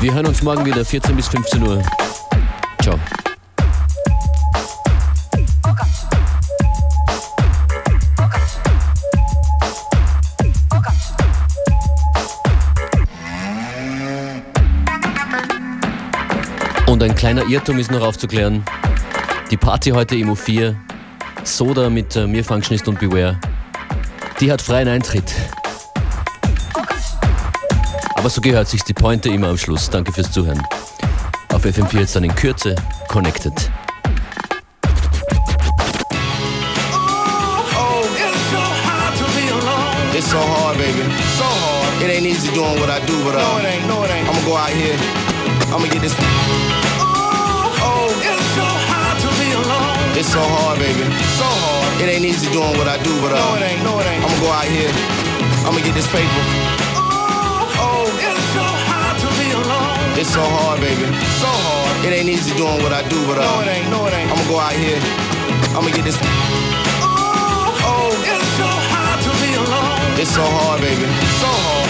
Wir 0.00 0.14
hören 0.14 0.26
uns 0.26 0.42
morgen 0.44 0.64
wieder 0.64 0.84
14 0.84 1.16
bis 1.16 1.26
15 1.26 1.60
Uhr. 1.60 1.82
Ciao. 2.80 2.96
Und 16.86 17.02
ein 17.02 17.16
kleiner 17.16 17.44
Irrtum 17.48 17.80
ist 17.80 17.90
noch 17.90 18.02
aufzuklären. 18.02 18.62
Die 19.50 19.56
Party 19.56 19.90
heute 19.90 20.14
Emo 20.14 20.36
4, 20.36 20.76
Soda 21.42 21.90
mit 21.90 22.14
äh, 22.14 22.28
Mir 22.28 22.44
Functionist 22.44 22.86
und 22.86 23.00
Beware, 23.00 23.40
die 24.38 24.52
hat 24.52 24.62
freien 24.62 24.86
Eintritt. 24.86 25.34
Aber 28.18 28.28
so 28.30 28.40
gehört 28.40 28.66
sich 28.66 28.82
die 28.82 28.94
Pointe 28.94 29.28
immer 29.28 29.46
am 29.46 29.56
Schluss. 29.56 29.88
Danke 29.88 30.12
fürs 30.12 30.32
Zuhören. 30.32 30.60
Auf 31.54 31.64
FM4 31.64 32.00
jetzt 32.00 32.16
dann 32.16 32.24
in 32.24 32.34
Kürze 32.34 32.74
Connected. 33.06 33.52
It's 40.18 40.26
so 40.32 40.36
hard, 40.36 40.76
baby. 40.78 41.06
So 41.38 41.46
hard. 41.46 42.02
It 42.02 42.10
ain't 42.10 42.26
easy 42.26 42.50
doing 42.52 42.80
what 42.80 42.90
I 42.90 42.98
do, 43.06 43.14
but 43.22 43.36
uh, 43.36 43.38
no, 43.38 43.58
it 43.58 43.66
ain't. 43.70 43.86
No, 43.86 44.02
it 44.02 44.10
ain't. 44.10 44.28
I'ma 44.28 44.42
go 44.44 44.56
out 44.56 44.74
here. 44.74 44.98
I'ma 45.70 45.86
get 45.86 46.02
this. 46.02 46.14
Oh, 47.78 48.10
it's 48.18 48.50
so 48.58 48.66
hard 48.66 49.16
to 49.22 49.28
be 49.38 49.54
alone. 49.54 50.18
It's 50.18 50.26
It's 50.26 50.32
so 50.34 50.42
hard, 50.42 50.80
baby. 50.80 51.06
So 51.38 51.46
hard. 51.46 52.02
It 52.02 52.10
ain't 52.10 52.24
easy 52.24 52.50
doing 52.50 52.76
what 52.78 52.88
I 52.88 52.98
do, 52.98 53.14
but 53.22 53.30
uh, 53.30 53.38
No, 53.38 53.54
it 53.54 53.62
ain't. 53.62 53.84
No, 53.84 54.00
it 54.00 54.10
ain't. 54.10 54.24
I'ma 54.26 54.40
go 54.42 54.50
out 54.50 54.66
here. 54.66 54.90
I'ma 55.70 55.78
get 55.86 55.94
this 55.94 56.10
paper. 56.10 56.87
It's 60.18 60.34
so 60.34 60.42
hard, 60.42 60.80
baby. 60.82 61.06
So 61.38 61.46
hard. 61.46 62.02
It 62.02 62.10
ain't 62.10 62.26
easy 62.26 62.50
doing 62.58 62.82
what 62.82 62.90
I 62.90 63.06
do, 63.06 63.22
but 63.30 63.38
uh, 63.38 63.46
No, 63.46 63.62
it 63.62 63.70
ain't. 63.70 63.86
No, 63.86 64.02
it 64.10 64.14
ain't. 64.18 64.26
I'ma 64.26 64.42
go 64.50 64.58
out 64.58 64.74
here. 64.74 64.98
I'ma 65.78 65.94
get 65.94 66.02
this. 66.02 66.18
Oh, 67.86 68.10
it's 68.26 68.50
so 68.58 68.66
hard 68.66 69.18
to 69.22 69.30
be 69.38 69.54
alone. 69.54 70.18
It's 70.18 70.34
so 70.34 70.42
hard, 70.42 70.82
baby. 70.82 71.06
So 71.38 71.46
hard. 71.46 71.86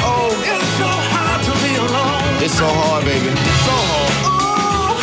Oh, 0.00 0.32
it's 0.32 0.70
so 0.80 0.88
hard 0.88 1.40
to 1.44 1.52
be 1.60 1.76
alone. 1.76 2.40
It's 2.40 2.56
so 2.56 2.64
hard, 2.72 3.04
baby. 3.04 3.28
So 3.28 3.74
hard. 3.84 4.16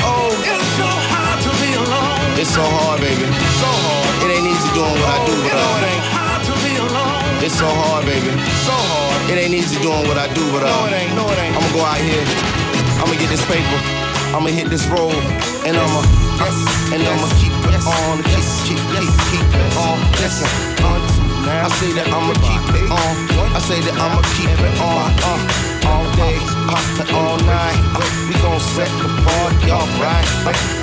Oh, 0.01 0.34
it's 0.34 0.69
so 0.73 0.89
hard 0.89 1.38
to 1.38 1.51
be 1.61 1.69
alone. 1.77 2.17
It's 2.41 2.49
so 2.49 2.65
hard, 2.65 2.97
baby. 2.97 3.29
So 3.61 3.69
hard. 3.69 4.25
It 4.25 4.29
ain't 4.34 4.49
easy 4.49 4.69
doing 4.73 4.89
what 4.89 5.09
I 5.13 5.21
do, 5.21 5.38
but 5.38 5.45
You 5.45 5.53
know 5.53 5.69
it 5.69 5.86
uh, 5.86 5.91
ain't 5.93 6.05
hard 6.17 6.41
to 6.49 6.53
be 6.65 6.73
alone. 6.81 7.45
it's 7.45 7.53
so 7.61 7.69
hard, 7.69 8.09
baby. 8.09 8.34
So 8.65 8.73
hard. 8.73 9.03
It 9.32 9.38
ain't 9.39 9.53
easy 9.53 9.80
doing 9.82 10.03
what 10.07 10.17
I 10.17 10.28
do, 10.34 10.43
but 10.51 10.63
uh, 10.63 10.69
No, 10.69 10.88
it 10.88 10.93
ain't. 10.93 11.15
No, 11.15 11.24
it 11.32 11.39
ain't. 11.39 11.55
I'ma 11.55 11.69
go 11.71 11.82
out 11.86 11.97
here. 11.97 12.26
I'ma 12.99 13.15
get 13.15 13.30
this 13.30 13.45
paper. 13.47 13.80
I'ma 14.36 14.49
hit 14.49 14.67
this 14.69 14.86
road, 14.88 15.13
and 15.63 15.78
I'ma, 15.78 16.01
and 16.91 17.01
I'ma 17.05 17.30
keep 17.38 17.53
it 17.69 17.78
on, 17.86 18.17
keep, 18.26 18.41
keep, 18.65 18.82
keep, 18.89 19.13
keep 19.30 19.47
it 19.53 19.78
on. 19.78 19.97
Listen, 20.17 20.49
uh, 20.82 20.97
I 21.47 21.69
say 21.78 21.93
that 21.93 22.07
I'ma 22.09 22.34
keep 22.41 22.65
it 22.74 22.89
on. 22.89 23.13
I 23.53 23.59
say 23.61 23.80
that 23.80 23.93
I'ma 23.93 24.21
keep 24.34 24.49
it 24.49 24.76
on. 24.82 25.13
Uh, 25.21 25.88
all 25.88 26.07
day, 26.17 26.38
uh, 26.67 27.15
all 27.15 27.38
night. 27.45 28.32
Set 28.74 28.89
the 28.97 29.07
party 29.21 29.69
off 29.69 29.88
right. 30.01 30.26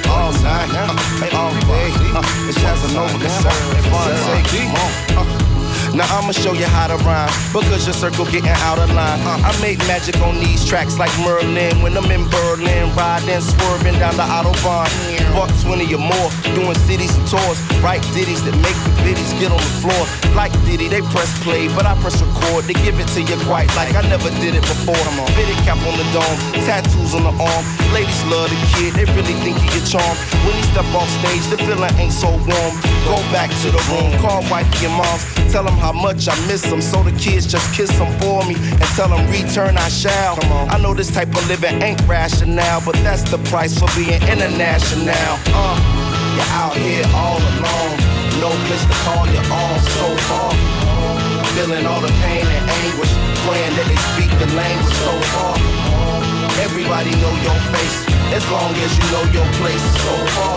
All 0.06 0.32
night, 0.46 0.70
all 1.34 1.50
day. 1.66 1.90
It's 2.46 2.56
Casanova, 2.58 3.18
it's 3.18 3.34
fun. 3.42 3.52
Say, 4.16 4.62
come 4.62 4.74
on. 4.78 5.26
Uh, 5.26 5.50
now 5.94 6.06
I'ma 6.06 6.30
show 6.30 6.52
you 6.52 6.66
how 6.66 6.86
to 6.86 6.96
rhyme 7.02 7.28
because 7.52 7.86
your 7.86 7.94
circle 7.94 8.24
getting 8.26 8.54
out 8.62 8.78
of 8.78 8.90
line. 8.94 9.20
Uh, 9.26 9.42
I 9.42 9.60
make 9.60 9.78
magic 9.90 10.16
on 10.22 10.38
these 10.38 10.64
tracks 10.64 10.98
like 10.98 11.10
Merlin 11.18 11.82
when 11.82 11.96
I'm 11.96 12.08
in 12.12 12.30
Berlin, 12.30 12.94
riding, 12.94 13.40
swerving 13.40 13.98
down 13.98 14.14
the 14.16 14.22
autobahn. 14.22 14.86
Buck 15.34 15.50
20 15.70 15.86
or 15.94 16.02
more, 16.02 16.28
doing 16.58 16.74
cities 16.90 17.14
and 17.14 17.22
tours. 17.30 17.62
Write 17.78 18.02
ditties 18.10 18.42
that 18.42 18.58
make 18.58 18.74
the 18.82 18.90
biddies 19.06 19.30
get 19.38 19.54
on 19.54 19.62
the 19.62 19.74
floor. 19.78 20.02
Like 20.34 20.50
Diddy, 20.66 20.90
they 20.90 20.98
press 21.14 21.30
play, 21.46 21.70
but 21.78 21.86
I 21.86 21.94
press 22.02 22.18
record. 22.18 22.66
They 22.66 22.74
give 22.82 22.98
it 22.98 23.06
to 23.14 23.22
you 23.22 23.38
quite 23.46 23.70
like 23.78 23.94
I 23.94 24.02
never 24.10 24.34
did 24.42 24.58
it 24.58 24.66
before. 24.66 24.98
I'm 24.98 25.22
on 25.22 25.30
Fitted 25.38 25.54
cap 25.62 25.78
on 25.86 25.94
the 25.94 26.02
dome, 26.10 26.38
tattoos 26.66 27.14
on 27.14 27.22
the 27.22 27.34
arm. 27.38 27.62
Ladies 27.94 28.18
love 28.26 28.50
the 28.50 28.58
kid, 28.74 28.98
they 28.98 29.06
really 29.14 29.30
think 29.46 29.62
he 29.62 29.70
a 29.78 29.82
charm. 29.86 30.14
When 30.42 30.58
he 30.58 30.62
step 30.74 30.90
off 30.90 31.06
stage, 31.22 31.46
the 31.54 31.58
feeling 31.62 31.94
ain't 32.02 32.18
so 32.18 32.34
warm. 32.34 32.72
Go 33.06 33.22
back 33.30 33.54
to 33.62 33.70
the 33.70 33.82
room, 33.94 34.10
call 34.18 34.42
wifey 34.50 34.90
and 34.90 34.94
moms, 34.98 35.22
tell 35.54 35.62
them 35.62 35.78
how 35.78 35.94
much 35.94 36.26
I 36.26 36.34
miss 36.50 36.66
them. 36.66 36.82
So 36.82 37.06
the 37.06 37.14
kids 37.14 37.46
just 37.46 37.70
kiss 37.78 37.94
them 37.94 38.10
for 38.18 38.42
me 38.42 38.58
and 38.58 38.88
tell 38.98 39.06
them 39.06 39.22
return 39.30 39.78
I 39.78 39.86
shall. 39.88 40.34
I 40.66 40.82
know 40.82 40.94
this 40.94 41.14
type 41.14 41.30
of 41.30 41.46
living 41.46 41.78
ain't 41.78 42.02
rational, 42.10 42.82
but 42.82 42.98
that's 43.06 43.22
the 43.30 43.38
price 43.54 43.78
for 43.78 43.86
being 43.94 44.18
international. 44.26 45.38
Uh, 45.60 45.76
you're 46.36 46.52
out 46.56 46.74
here 46.76 47.04
all 47.12 47.36
alone, 47.36 47.96
no 48.40 48.50
place 48.66 48.84
to 48.88 48.96
call 49.04 49.24
your 49.28 49.46
own 49.52 49.76
so 49.98 50.06
far. 50.28 50.50
Feeling 51.54 51.84
all 51.84 52.00
the 52.00 52.12
pain 52.24 52.46
and 52.46 52.64
anguish, 52.80 53.12
praying 53.44 53.74
that 53.76 53.86
they 53.90 54.00
speak 54.10 54.30
the 54.40 54.48
language 54.56 54.96
so 55.04 55.12
far. 55.32 55.54
Everybody 56.64 57.12
know 57.20 57.34
your 57.44 57.60
face, 57.74 57.98
as 58.32 58.44
long 58.50 58.72
as 58.84 58.90
you 58.98 59.06
know 59.12 59.24
your 59.36 59.48
place. 59.60 59.84
So 60.06 60.14
far, 60.36 60.56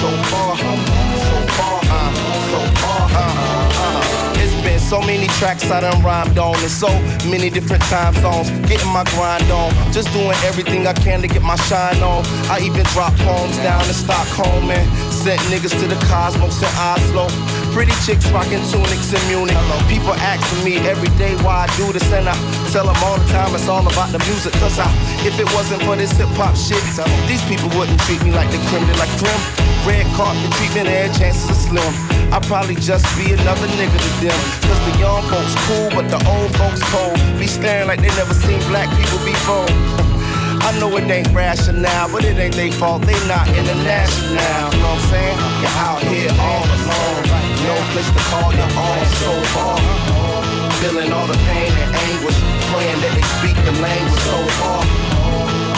so 0.00 0.10
far, 0.30 0.50
so 0.56 1.36
far, 1.58 1.78
uh, 1.98 2.10
so 2.52 2.60
far, 2.80 3.02
uh, 3.10 4.26
uh. 4.26 4.29
Been 4.62 4.78
so 4.78 5.00
many 5.00 5.26
tracks 5.40 5.70
I 5.70 5.80
done 5.80 6.02
rhymed 6.04 6.36
on, 6.36 6.54
and 6.60 6.70
so 6.70 6.88
many 7.32 7.48
different 7.48 7.82
time 7.88 8.12
zones. 8.20 8.50
Getting 8.68 8.92
my 8.92 9.04
grind 9.16 9.48
on, 9.50 9.72
just 9.90 10.12
doing 10.12 10.36
everything 10.44 10.86
I 10.86 10.92
can 10.92 11.22
to 11.22 11.28
get 11.28 11.42
my 11.42 11.56
shine 11.68 12.02
on. 12.02 12.20
I 12.52 12.60
even 12.60 12.84
dropped 12.92 13.16
poems 13.24 13.56
down 13.64 13.80
in 13.88 13.96
Stockholm 13.96 14.68
and 14.70 14.84
sent 15.12 15.40
niggas 15.48 15.72
to 15.80 15.86
the 15.88 15.96
cosmos 16.12 16.60
in 16.60 16.68
Oslo. 16.76 17.32
Pretty 17.72 17.96
chicks 18.04 18.28
rocking 18.30 18.60
tunics 18.68 19.08
in 19.16 19.22
Munich. 19.32 19.56
People 19.88 20.12
asking 20.20 20.60
me 20.62 20.76
every 20.84 21.08
day 21.16 21.32
why 21.40 21.64
I 21.64 21.76
do 21.80 21.92
this, 21.92 22.04
and 22.12 22.28
I 22.28 22.36
tell 22.68 22.84
them 22.84 22.96
all 23.00 23.16
the 23.16 23.28
time 23.32 23.54
it's 23.54 23.66
all 23.66 23.86
about 23.88 24.12
the 24.12 24.20
music. 24.28 24.52
Cause 24.60 24.78
I, 24.78 24.92
if 25.24 25.40
it 25.40 25.48
wasn't 25.56 25.82
for 25.88 25.96
this 25.96 26.12
hip 26.12 26.28
hop 26.36 26.52
shit, 26.52 26.84
these 27.24 27.42
people 27.48 27.72
wouldn't 27.78 27.98
treat 28.04 28.22
me 28.22 28.30
like 28.30 28.50
the 28.52 28.60
criminal, 28.68 28.96
like 29.00 29.12
Krim. 29.16 29.40
Red 29.88 30.04
carpet 30.12 30.52
treatment, 30.60 30.88
air 30.88 31.08
chances 31.16 31.48
are 31.48 31.54
slim. 31.54 32.09
Probably 32.50 32.74
just 32.74 33.06
be 33.14 33.30
another 33.30 33.68
nigga 33.78 33.94
to 33.94 34.10
them. 34.26 34.34
Cause 34.66 34.80
the 34.82 34.98
young 34.98 35.22
folks 35.30 35.54
cool, 35.70 35.86
but 35.94 36.10
the 36.10 36.18
old 36.26 36.50
folks 36.58 36.82
cold. 36.90 37.14
Be 37.38 37.46
staring 37.46 37.86
like 37.86 38.02
they 38.02 38.10
never 38.18 38.34
seen 38.34 38.58
black 38.66 38.90
people 38.98 39.22
before. 39.22 39.70
I 40.66 40.74
know 40.82 40.90
it 40.98 41.06
ain't 41.06 41.30
rational, 41.30 41.86
but 42.10 42.24
it 42.24 42.34
ain't 42.42 42.58
their 42.58 42.72
fault. 42.72 43.06
They 43.06 43.14
not 43.30 43.46
international. 43.54 44.34
You 44.34 44.82
know 44.82 44.82
what 44.82 44.98
I'm 44.98 45.10
saying? 45.14 45.38
You're 45.62 45.78
out 45.78 46.02
here 46.10 46.34
all 46.42 46.66
alone. 46.66 47.22
No 47.70 47.74
place 47.94 48.10
to 48.10 48.22
call 48.34 48.50
your 48.50 48.66
own 48.66 49.04
so 49.22 49.30
far. 49.54 49.78
Feeling 50.82 51.14
all 51.14 51.30
the 51.30 51.38
pain 51.54 51.70
and 51.70 51.90
anguish. 52.02 52.34
Praying 52.66 52.98
that 52.98 53.14
they 53.14 53.26
speak 53.38 53.54
the 53.62 53.78
language 53.78 54.26
so 54.26 54.42
far. 54.58 54.82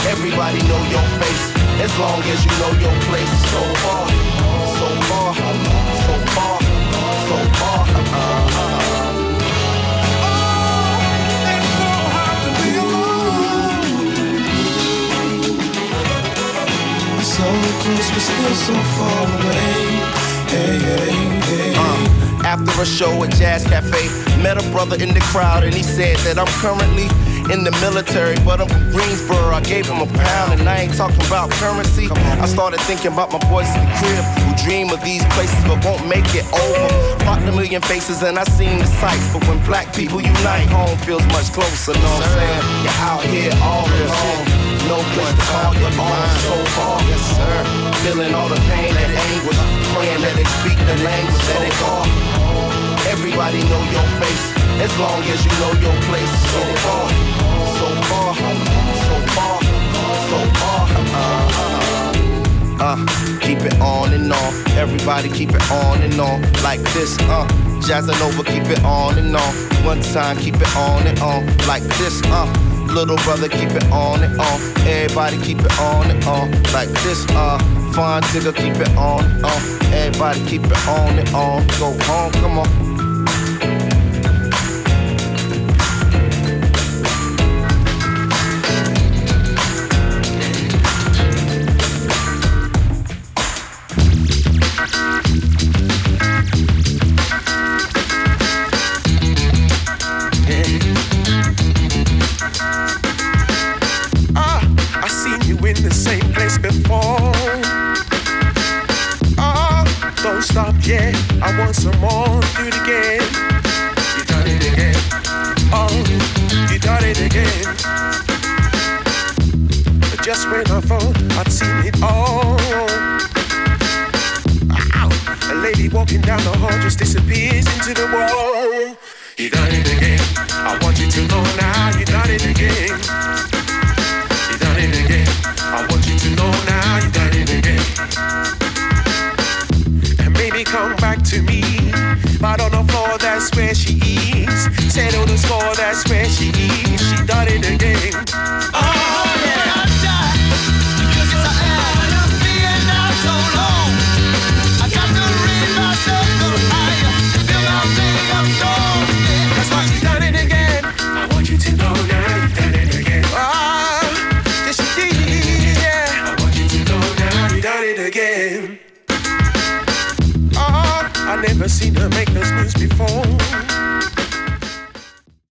Everybody 0.08 0.56
know 0.64 0.80
your 0.88 1.04
face. 1.20 1.52
As 1.84 1.92
long 2.00 2.24
as 2.32 2.40
you 2.40 2.52
know 2.64 2.72
your 2.80 2.96
place. 3.12 3.32
So 3.52 3.60
far. 3.84 4.08
So 4.80 4.88
far. 5.12 5.36
So 5.36 6.16
far. 6.32 6.61
Uh, 7.94 8.62
after 22.44 22.82
a 22.82 22.84
show 22.84 23.24
at 23.24 23.30
Jazz 23.32 23.64
Cafe, 23.64 24.08
met 24.42 24.62
a 24.62 24.70
brother 24.70 24.96
in 24.96 25.14
the 25.14 25.20
crowd 25.20 25.64
and 25.64 25.74
he 25.74 25.82
said 25.82 26.16
that 26.18 26.38
I'm 26.38 26.46
currently 26.60 27.08
in 27.52 27.64
the 27.64 27.70
military, 27.80 28.36
but 28.44 28.60
I'm 28.60 28.68
from 28.68 28.90
Greensboro. 28.90 29.54
I 29.54 29.62
gave 29.62 29.86
him 29.86 30.00
a 30.00 30.06
pound 30.06 30.60
and 30.60 30.68
I 30.68 30.82
ain't 30.82 30.94
talking 30.94 31.24
about 31.26 31.50
currency. 31.52 32.08
I 32.10 32.46
started 32.46 32.80
thinking 32.80 33.12
about 33.12 33.32
my 33.32 33.38
boys 33.50 33.68
in 33.74 33.80
the 33.80 33.92
crib 33.96 34.41
dream 34.56 34.90
of 34.90 35.00
these 35.04 35.24
places 35.34 35.58
but 35.64 35.84
won't 35.84 36.06
make 36.08 36.26
it 36.34 36.46
over. 36.52 36.88
Rocked 37.24 37.46
a 37.48 37.52
million 37.52 37.82
faces 37.82 38.22
and 38.22 38.38
I 38.38 38.44
seen 38.44 38.78
the 38.78 38.86
sights, 38.86 39.32
but 39.32 39.46
when 39.48 39.58
black 39.64 39.94
people 39.94 40.20
unite, 40.20 40.68
home 40.68 40.96
feels 41.06 41.24
much 41.32 41.52
closer. 41.52 41.92
Know 41.92 42.00
what 42.00 42.26
I'm 42.26 42.34
saying? 42.36 42.62
You're 42.84 43.00
out 43.06 43.24
here 43.24 43.52
all 43.62 43.86
alone. 43.86 44.44
No 44.90 44.98
place 45.14 45.32
to 45.32 45.44
call 45.46 45.72
your 45.78 45.94
own 45.94 46.28
so 46.48 46.56
far. 46.76 46.96
Yes, 47.08 47.22
sir. 47.36 47.54
Feeling 48.02 48.34
all 48.34 48.48
the 48.48 48.60
pain 48.68 48.92
and 48.92 49.12
anguish. 49.14 49.60
Praying 49.94 50.22
that 50.26 50.34
they 50.36 50.48
speak 50.60 50.78
the 50.84 50.96
language 51.06 51.44
that 51.48 51.60
they 51.62 51.74
call. 51.80 52.04
Everybody 53.12 53.60
know 53.70 53.82
your 53.94 54.08
face. 54.20 54.44
As 54.82 54.92
long 54.98 55.22
as 55.22 55.38
you 55.44 55.52
know 55.62 55.72
your 55.78 55.96
place. 56.10 56.32
So 56.50 56.62
far, 56.84 57.06
so 57.78 57.88
far, 58.10 58.34
so 58.34 59.16
far, 59.36 59.56
so 60.28 60.38
far. 60.58 60.82
Uh, 61.12 61.58
uh, 61.60 61.91
keep 63.40 63.60
it 63.60 63.80
on 63.80 64.12
and 64.12 64.32
on. 64.32 64.52
Everybody 64.76 65.28
keep 65.28 65.50
it 65.50 65.70
on 65.70 66.02
and 66.02 66.18
on. 66.18 66.42
Like 66.62 66.80
this, 66.94 67.16
uh. 67.20 67.46
Jazzing 67.86 68.20
over, 68.22 68.42
keep 68.42 68.64
it 68.64 68.82
on 68.84 69.18
and 69.18 69.36
on. 69.36 69.54
One 69.84 70.00
time, 70.00 70.36
keep 70.36 70.56
it 70.56 70.76
on 70.76 71.06
and 71.06 71.18
on. 71.20 71.46
Like 71.66 71.82
this, 72.00 72.22
uh. 72.26 72.46
Little 72.92 73.16
brother, 73.18 73.48
keep 73.48 73.70
it 73.70 73.84
on 73.90 74.22
and 74.22 74.38
on. 74.40 74.60
Everybody 74.86 75.38
keep 75.38 75.60
it 75.60 75.78
on 75.80 76.10
and 76.10 76.24
on. 76.24 76.50
Like 76.72 76.88
this, 77.04 77.24
uh. 77.30 77.58
Fine 77.94 78.22
nigga, 78.32 78.54
keep 78.54 78.74
it 78.76 78.96
on 78.96 79.24
and 79.24 79.44
on. 79.44 79.60
Everybody 79.92 80.44
keep 80.46 80.64
it 80.64 80.88
on 80.88 81.18
and 81.18 81.28
on. 81.34 81.66
Go 81.78 81.96
home, 82.06 82.32
come 82.32 82.58
on. 82.58 82.91